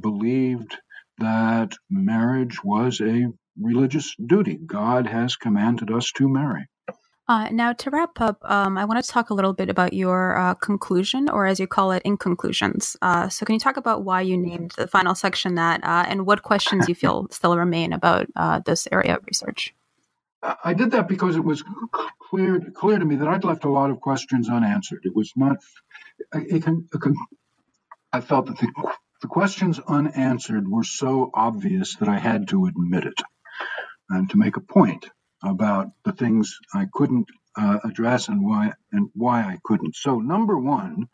[0.00, 0.76] believed
[1.18, 3.26] that marriage was a
[3.60, 4.58] religious duty.
[4.64, 6.66] God has commanded us to marry.
[7.30, 10.36] Uh, now, to wrap up, um, I want to talk a little bit about your
[10.36, 12.96] uh, conclusion, or as you call it, in conclusions.
[13.02, 16.26] Uh, so, can you talk about why you named the final section that, uh, and
[16.26, 19.72] what questions you feel still remain about uh, this area of research?
[20.42, 21.62] I did that because it was
[22.20, 25.02] clear clear to me that I'd left a lot of questions unanswered.
[25.04, 25.58] It was not.
[26.34, 27.14] It it
[28.12, 28.72] I felt that the,
[29.22, 33.20] the questions unanswered were so obvious that I had to admit it
[34.08, 35.08] and to make a point
[35.42, 39.96] about the things I couldn't uh, address and why and why I couldn't.
[39.96, 41.08] So number one,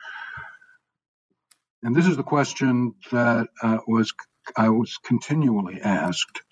[1.83, 4.13] and this is the question that uh, was
[4.57, 6.43] I was continually asked,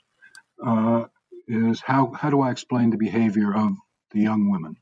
[0.64, 1.04] uh,
[1.48, 3.72] is how how do I explain the behavior of
[4.12, 4.76] the young women?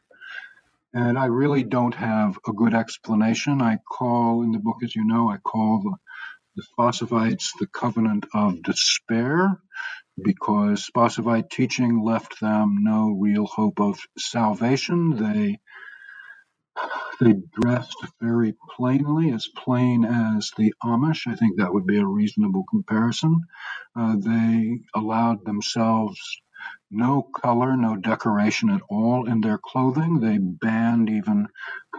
[0.95, 3.63] And I really don't have a good explanation.
[3.63, 5.97] I call in the book, as you know, I call the,
[6.57, 9.59] the Spasovites the covenant of despair
[10.25, 15.17] because Spasovite teaching left them no real hope of salvation.
[15.17, 15.59] They
[17.21, 21.27] they dressed very plainly, as plain as the Amish.
[21.29, 23.41] I think that would be a reasonable comparison.
[23.97, 26.21] Uh, they allowed themselves
[26.91, 30.21] no color, no decoration at all in their clothing.
[30.21, 31.49] They banned even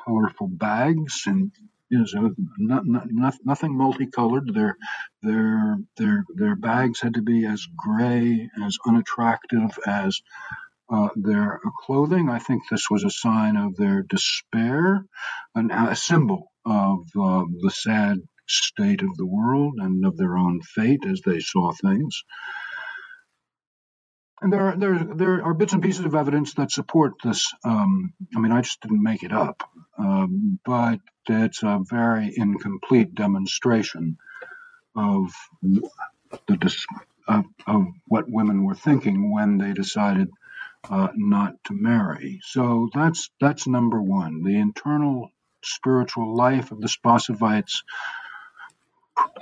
[0.06, 1.52] colorful bags and
[1.94, 4.54] you know, not, not, not, nothing multicolored.
[4.54, 4.78] Their
[5.22, 10.22] their their their bags had to be as gray, as unattractive as
[10.92, 12.30] uh, their clothing.
[12.30, 15.06] I think this was a sign of their despair,
[15.56, 20.62] and a symbol of uh, the sad state of the world and of their own
[20.62, 22.24] fate as they saw things.
[24.44, 27.54] And there are, there, there are bits and pieces of evidence that support this.
[27.64, 29.64] Um, I mean, I just didn't make it up,
[29.98, 34.18] um, but it's a very incomplete demonstration
[34.98, 35.32] of
[36.46, 36.76] the
[37.30, 40.30] of, of what women were thinking when they decided
[40.90, 42.42] uh, not to marry.
[42.44, 44.44] So that's that's number one.
[44.44, 45.32] The internal
[45.64, 47.84] spiritual life of the Spasovites,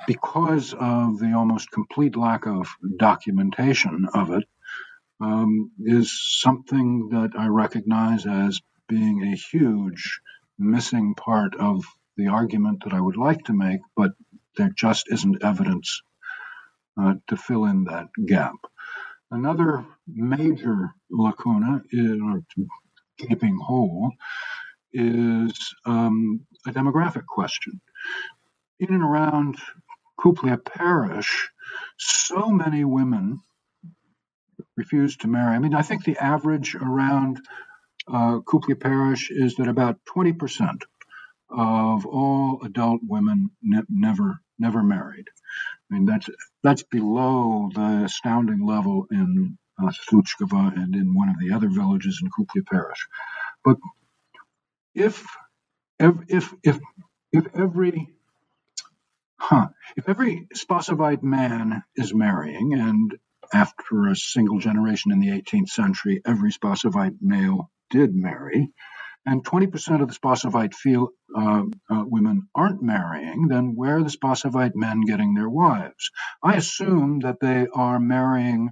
[0.05, 4.43] because of the almost complete lack of documentation of it,
[5.21, 6.11] um, is
[6.41, 10.19] something that I recognize as being a huge
[10.57, 11.83] missing part of
[12.17, 14.11] the argument that I would like to make, but
[14.57, 16.01] there just isn't evidence
[17.01, 18.55] uh, to fill in that gap.
[19.29, 22.41] Another major lacuna, or
[23.17, 24.11] gaping hole,
[24.91, 25.53] is
[25.85, 27.79] um, a demographic question.
[28.79, 29.57] In and around
[30.19, 31.49] Kuplia Parish,
[31.97, 33.39] so many women
[34.77, 35.55] refused to marry.
[35.55, 37.41] I mean, I think the average around
[38.07, 40.83] uh, Kuplia Parish is that about 20%
[41.49, 45.27] of all adult women ne- never never married.
[45.91, 46.29] I mean, that's
[46.63, 52.21] that's below the astounding level in uh, Sluchkova and in one of the other villages
[52.21, 53.07] in Kuplia Parish.
[53.65, 53.77] But
[54.95, 55.25] if
[56.29, 56.79] if if
[57.33, 58.09] if every
[59.39, 59.67] huh,
[59.97, 63.17] if every Spasovite man is marrying and
[63.53, 68.69] after a single generation in the 18th century, every Spasovite male did marry,
[69.25, 74.09] and 20% of the Spasovite feel, uh, uh, women aren't marrying, then where are the
[74.09, 76.09] Spasovite men getting their wives?
[76.43, 78.71] I assume that they are marrying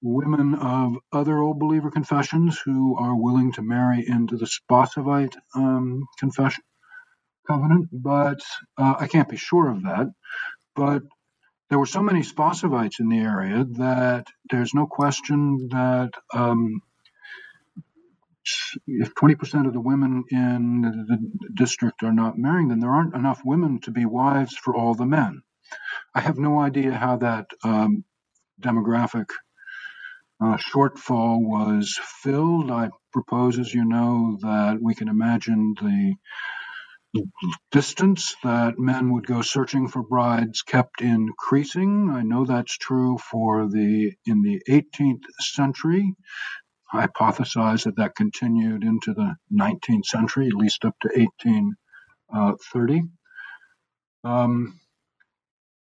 [0.00, 6.06] women of other old believer confessions who are willing to marry into the Spasovite um,
[6.18, 6.62] confession
[7.48, 8.40] covenant, but
[8.76, 10.12] uh, I can't be sure of that.
[10.76, 11.02] But
[11.70, 16.80] there were so many Spasovites in the area that there's no question that um,
[18.86, 21.18] if 20% of the women in the
[21.54, 25.06] district are not marrying, then there aren't enough women to be wives for all the
[25.06, 25.42] men.
[26.14, 28.04] I have no idea how that um,
[28.60, 29.26] demographic
[30.42, 32.70] uh, shortfall was filled.
[32.70, 36.14] I propose, as you know, that we can imagine the
[37.70, 42.10] distance that men would go searching for brides kept increasing.
[42.10, 46.14] I know that's true for the in the 18th century.
[46.92, 53.02] I hypothesize that that continued into the 19th century, at least up to 1830.
[54.24, 54.80] Uh, um,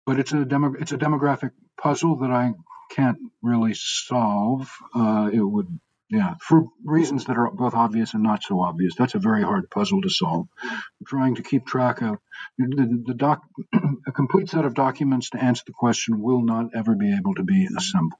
[0.06, 2.52] but it's a demo, it's a demographic puzzle that I
[2.92, 4.70] can't really solve.
[4.94, 5.68] Uh, it would,
[6.12, 8.94] yeah, for reasons that are both obvious and not so obvious.
[8.98, 10.48] That's a very hard puzzle to solve.
[10.62, 12.18] I'm trying to keep track of
[12.58, 13.42] the, the doc,
[14.08, 17.44] a complete set of documents to answer the question will not ever be able to
[17.44, 18.20] be assembled.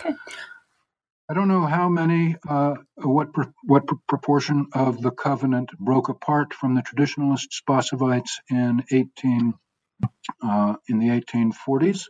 [0.00, 0.14] Okay.
[1.28, 3.28] I don't know how many, uh, what
[3.64, 9.54] what proportion of the covenant broke apart from the traditionalist Spasovites in 18
[10.42, 12.06] uh, in the 1840s.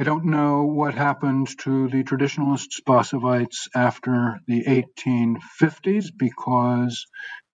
[0.00, 7.06] I don't know what happened to the traditionalist Spasovites after the 1850s because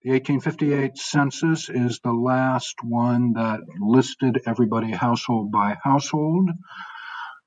[0.04, 6.48] the 1858 census is the last one that listed everybody household by household.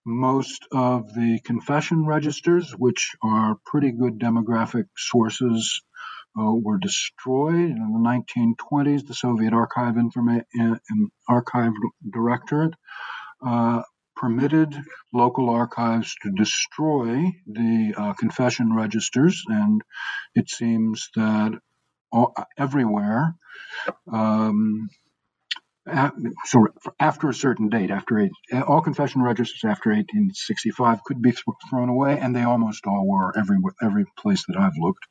[0.06, 5.82] Most of the confession registers, which are pretty good demographic sources,
[6.38, 7.70] uh, were destroyed.
[7.70, 8.36] In the
[8.70, 10.44] 1920s, the Soviet Archive, Informa-
[11.30, 11.72] Archive
[12.12, 12.74] Directorate
[13.42, 13.84] uh,
[14.20, 14.76] permitted
[15.14, 19.82] local archives to destroy the uh, confession registers, and
[20.36, 21.60] it seems that
[22.58, 23.36] everywhere
[24.12, 24.90] um,
[26.46, 26.68] so
[27.00, 28.32] after a certain date, after eight,
[28.68, 31.34] all confession registers after 1865 could be
[31.70, 35.06] thrown away, and they almost all were every every place that I've looked.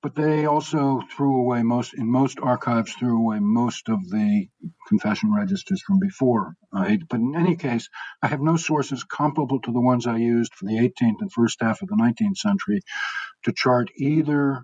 [0.00, 4.48] But they also threw away most in most archives threw away most of the
[4.86, 6.54] confession registers from before.
[6.72, 7.88] But in any case,
[8.22, 11.58] I have no sources comparable to the ones I used for the 18th and first
[11.60, 12.80] half of the 19th century
[13.44, 14.62] to chart either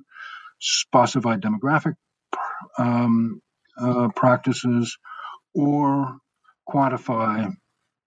[0.63, 1.95] Spasovite demographic
[2.79, 3.41] um,
[3.79, 4.97] uh, practices
[5.55, 6.17] or
[6.69, 7.53] quantify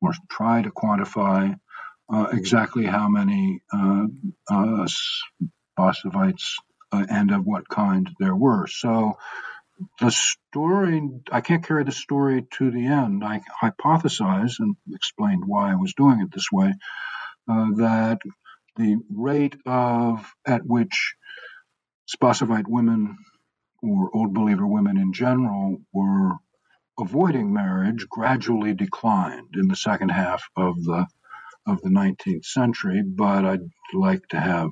[0.01, 1.55] or try to quantify
[2.11, 4.05] uh, exactly how many uh,
[4.49, 4.87] uh,
[6.91, 8.67] uh, and of what kind there were.
[8.67, 9.17] So
[9.99, 11.01] the story,
[11.31, 13.23] I can't carry the story to the end.
[13.23, 16.73] I hypothesized and explained why I was doing it this way
[17.47, 18.19] uh, that
[18.75, 21.15] the rate of at which
[22.13, 23.17] Spasovite women
[23.81, 26.33] or Old Believer women in general were
[26.99, 31.05] avoiding marriage gradually declined in the second half of the
[31.67, 33.03] of the 19th century.
[33.05, 34.69] But I'd like to have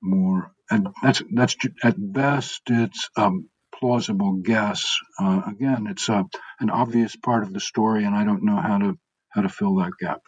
[0.00, 3.30] more, and that's that's at best it's a
[3.78, 4.98] plausible guess.
[5.20, 6.24] Uh, again, it's a,
[6.60, 8.98] an obvious part of the story, and I don't know how to
[9.30, 10.22] how to fill that gap.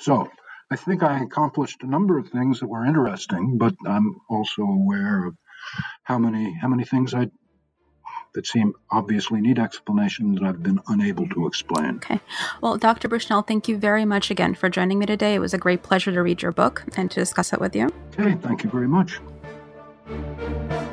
[0.00, 0.30] So.
[0.70, 5.26] I think I accomplished a number of things that were interesting, but I'm also aware
[5.26, 5.36] of
[6.02, 7.28] how many how many things I
[8.34, 11.96] that seem obviously need explanation that I've been unable to explain.
[11.96, 12.20] Okay.
[12.60, 13.08] Well, Dr.
[13.08, 15.34] Bushnell, thank you very much again for joining me today.
[15.34, 17.92] It was a great pleasure to read your book and to discuss it with you.
[18.18, 19.20] Okay, thank you very much.
[20.12, 20.91] Música